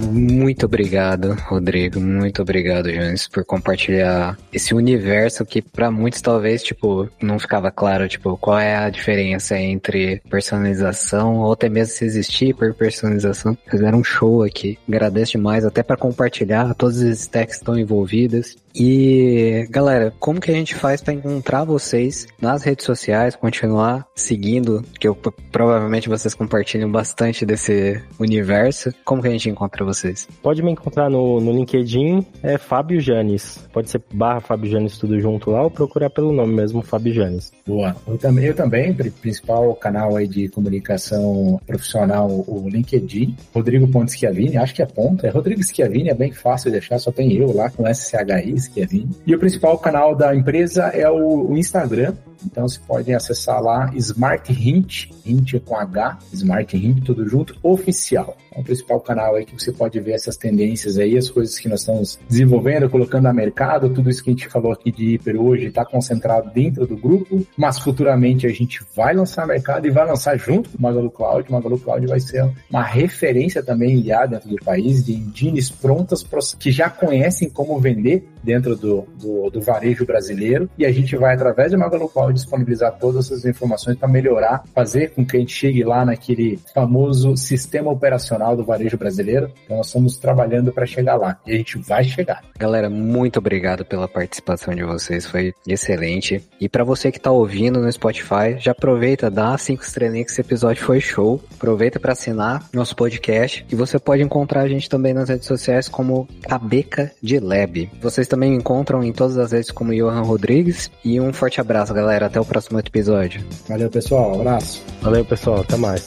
Muito 0.00 0.66
obrigado, 0.66 1.34
Rodrigo. 1.46 2.00
Muito 2.00 2.42
obrigado, 2.42 2.90
Jones, 2.90 3.28
por 3.28 3.44
compartilhar 3.44 4.36
esse 4.52 4.74
universo 4.74 5.44
que 5.44 5.62
para 5.62 5.90
muitos 5.90 6.20
talvez, 6.20 6.62
tipo, 6.62 7.08
não 7.20 7.38
ficava 7.38 7.70
claro, 7.70 8.08
tipo, 8.08 8.36
qual 8.36 8.58
é 8.58 8.76
a 8.76 8.90
diferença 8.90 9.58
entre 9.58 10.20
personalização 10.28 11.36
ou 11.38 11.52
até 11.52 11.68
mesmo 11.68 11.94
se 11.94 12.04
existir 12.04 12.54
por 12.54 12.74
personalização. 12.74 13.56
Fizeram 13.70 13.98
um 13.98 14.04
show 14.04 14.42
aqui. 14.42 14.78
Agradeço 14.88 15.32
demais 15.32 15.64
até 15.64 15.82
para 15.82 15.96
compartilhar 15.96 16.74
todos 16.74 16.98
os 16.98 17.20
stacks 17.20 17.56
que 17.56 17.62
estão 17.62 17.78
envolvidos. 17.78 18.56
E 18.74 19.66
galera, 19.70 20.12
como 20.20 20.40
que 20.40 20.50
a 20.50 20.54
gente 20.54 20.74
faz 20.74 21.00
para 21.00 21.14
encontrar 21.14 21.64
vocês 21.64 22.28
nas 22.40 22.62
redes 22.62 22.84
sociais, 22.84 23.34
continuar 23.34 24.06
seguindo, 24.14 24.84
que 25.00 25.08
eu, 25.08 25.16
provavelmente 25.50 26.08
vocês 26.08 26.32
compartilham 26.32 26.90
bastante 26.90 27.44
desse 27.44 28.00
universo. 28.20 28.94
Como 29.04 29.20
que 29.20 29.28
a 29.28 29.32
gente 29.32 29.50
encontra 29.50 29.84
vocês? 29.88 30.28
Pode 30.42 30.62
me 30.62 30.70
encontrar 30.70 31.10
no, 31.10 31.40
no 31.40 31.52
LinkedIn, 31.52 32.24
é 32.42 32.58
Fábio 32.58 33.00
Janes. 33.00 33.66
Pode 33.72 33.90
ser 33.90 34.02
barra 34.12 34.40
Fábio 34.40 34.70
Janes 34.70 34.98
tudo 34.98 35.18
junto 35.20 35.50
lá 35.50 35.62
ou 35.62 35.70
procurar 35.70 36.10
pelo 36.10 36.32
nome 36.32 36.54
mesmo, 36.54 36.82
Fábio 36.82 37.12
Janes. 37.12 37.52
Boa. 37.66 37.96
Eu 38.06 38.18
também, 38.18 38.44
eu 38.44 38.54
também, 38.54 38.94
principal 38.94 39.74
canal 39.74 40.16
aí 40.16 40.26
de 40.26 40.48
comunicação 40.48 41.60
profissional, 41.66 42.28
o 42.28 42.68
LinkedIn. 42.68 43.36
Rodrigo 43.54 43.88
Pontes 43.88 44.14
Schiavini, 44.14 44.56
acho 44.56 44.74
que 44.74 44.82
é 44.82 44.86
ponto. 44.86 45.26
É 45.26 45.30
Rodrigo 45.30 45.62
Schiavini, 45.62 46.10
é 46.10 46.14
bem 46.14 46.32
fácil 46.32 46.70
de 46.70 46.78
achar, 46.78 46.98
só 46.98 47.10
tem 47.10 47.32
eu 47.34 47.54
lá 47.54 47.70
com 47.70 47.86
SCHI 47.86 48.70
Kevin. 48.74 49.08
E 49.26 49.34
o 49.34 49.38
principal 49.38 49.78
canal 49.78 50.14
da 50.14 50.34
empresa 50.34 50.84
é 50.86 51.08
o, 51.08 51.50
o 51.50 51.56
Instagram, 51.56 52.14
então 52.44 52.68
você 52.68 52.78
pode 52.86 53.12
acessar 53.12 53.60
lá 53.62 53.90
Smart 53.94 54.52
Hint, 54.52 55.10
Hint 55.24 55.54
com 55.64 55.76
H, 55.76 56.18
Smart 56.32 56.76
Hint 56.76 57.04
tudo 57.04 57.28
junto, 57.28 57.56
oficial. 57.62 58.36
É 58.52 58.60
o 58.60 58.64
principal 58.64 59.00
canal 59.00 59.36
aí 59.36 59.44
que 59.44 59.54
você 59.54 59.72
pode 59.72 59.98
ver 60.00 60.12
essas 60.12 60.36
tendências 60.36 60.98
aí, 60.98 61.16
as 61.16 61.30
coisas 61.30 61.58
que 61.58 61.68
nós 61.68 61.80
estamos 61.80 62.18
desenvolvendo, 62.28 62.88
colocando 62.88 63.26
a 63.26 63.32
mercado, 63.32 63.90
tudo 63.90 64.10
isso 64.10 64.22
que 64.22 64.30
a 64.30 64.32
gente 64.32 64.48
falou 64.48 64.72
aqui 64.72 64.90
de 64.90 65.14
hiper 65.14 65.40
hoje 65.40 65.66
está 65.66 65.84
concentrado 65.84 66.50
dentro 66.50 66.86
do 66.86 66.96
grupo, 66.96 67.46
mas 67.56 67.78
futuramente 67.78 68.46
a 68.46 68.50
gente 68.50 68.80
vai 68.96 69.14
lançar 69.14 69.46
mercado 69.46 69.86
e 69.86 69.90
vai 69.90 70.06
lançar 70.06 70.36
junto 70.36 70.70
com 70.70 70.78
o 70.78 70.82
Magalu 70.82 71.10
Cloud. 71.10 71.48
O 71.48 71.52
Magalu 71.52 71.78
Cloud 71.78 72.06
vai 72.06 72.20
ser 72.20 72.48
uma 72.70 72.82
referência 72.82 73.62
também 73.62 74.00
IA 74.00 74.26
dentro 74.26 74.48
do 74.48 74.56
país 74.56 75.04
de 75.04 75.14
engines 75.14 75.70
prontas 75.70 76.26
que 76.58 76.70
já 76.70 76.90
conhecem 76.90 77.48
como 77.48 77.78
vender 77.78 78.28
dentro 78.42 78.76
do, 78.76 79.06
do, 79.20 79.50
do 79.50 79.60
varejo 79.60 80.04
brasileiro 80.04 80.68
e 80.78 80.84
a 80.84 80.92
gente 80.92 81.16
vai 81.16 81.34
através 81.34 81.72
do 81.72 81.78
Magalu 81.78 82.08
Cloud 82.08 82.32
disponibilizar 82.32 82.96
todas 82.98 83.26
essas 83.26 83.44
informações 83.44 83.96
para 83.96 84.08
melhorar, 84.08 84.64
fazer 84.74 85.10
com 85.10 85.24
que 85.24 85.36
a 85.36 85.40
gente 85.40 85.52
chegue 85.52 85.84
lá 85.84 86.04
naquele 86.04 86.58
famoso 86.74 87.36
sistema 87.36 87.90
operacional 87.90 88.56
do 88.56 88.64
varejo 88.64 88.96
brasileiro. 88.96 89.50
Então 89.64 89.76
nós 89.78 89.86
estamos 89.86 90.16
trabalhando 90.16 90.72
para 90.72 90.86
chegar 90.86 91.16
lá 91.16 91.38
e 91.46 91.52
a 91.52 91.56
gente 91.56 91.78
vai 91.78 92.04
chegar. 92.04 92.42
Galera, 92.58 92.88
muito 92.88 93.38
obrigado 93.38 93.84
pela 93.84 94.08
participação 94.08 94.74
de 94.74 94.84
vocês, 94.84 95.26
foi 95.26 95.54
excelente. 95.66 96.42
E 96.60 96.68
para 96.68 96.84
você 96.84 97.10
que 97.10 97.18
está 97.18 97.30
ouvindo 97.30 97.80
no 97.80 97.90
Spotify, 97.90 98.56
já 98.58 98.72
aproveita, 98.72 99.30
dá 99.30 99.56
cinco 99.58 99.82
estrelinhas 99.82 100.26
que 100.26 100.32
esse 100.32 100.40
episódio 100.40 100.82
foi 100.82 101.00
show. 101.00 101.40
Aproveita 101.54 101.98
para 101.98 102.12
assinar 102.12 102.68
nosso 102.72 102.94
podcast 102.94 103.66
e 103.70 103.74
você 103.74 103.98
pode 103.98 104.22
encontrar 104.22 104.62
a 104.62 104.68
gente 104.68 104.88
também 104.88 105.14
nas 105.14 105.28
redes 105.28 105.46
sociais 105.46 105.88
como 105.88 106.28
Cabeca 106.42 107.12
de 107.22 107.38
Lab. 107.38 107.90
Vocês 108.00 108.27
também 108.28 108.50
me 108.50 108.56
encontram 108.56 109.02
em 109.02 109.12
todas 109.12 109.38
as 109.38 109.52
redes 109.52 109.70
como 109.70 109.94
Johan 109.94 110.22
Rodrigues 110.22 110.90
e 111.04 111.20
um 111.20 111.32
forte 111.32 111.60
abraço, 111.60 111.92
galera. 111.94 112.26
Até 112.26 112.40
o 112.40 112.44
próximo 112.44 112.78
episódio. 112.78 113.44
Valeu, 113.68 113.90
pessoal. 113.90 114.34
Abraço. 114.34 114.82
Valeu, 115.00 115.24
pessoal. 115.24 115.60
Até 115.60 115.76
mais. 115.76 116.06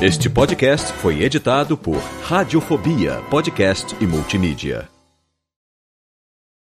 Este 0.00 0.28
podcast 0.28 0.92
foi 0.92 1.22
editado 1.22 1.76
por 1.76 1.96
Radiofobia, 2.22 3.22
podcast 3.30 3.96
e 3.98 4.06
multimídia. 4.06 4.95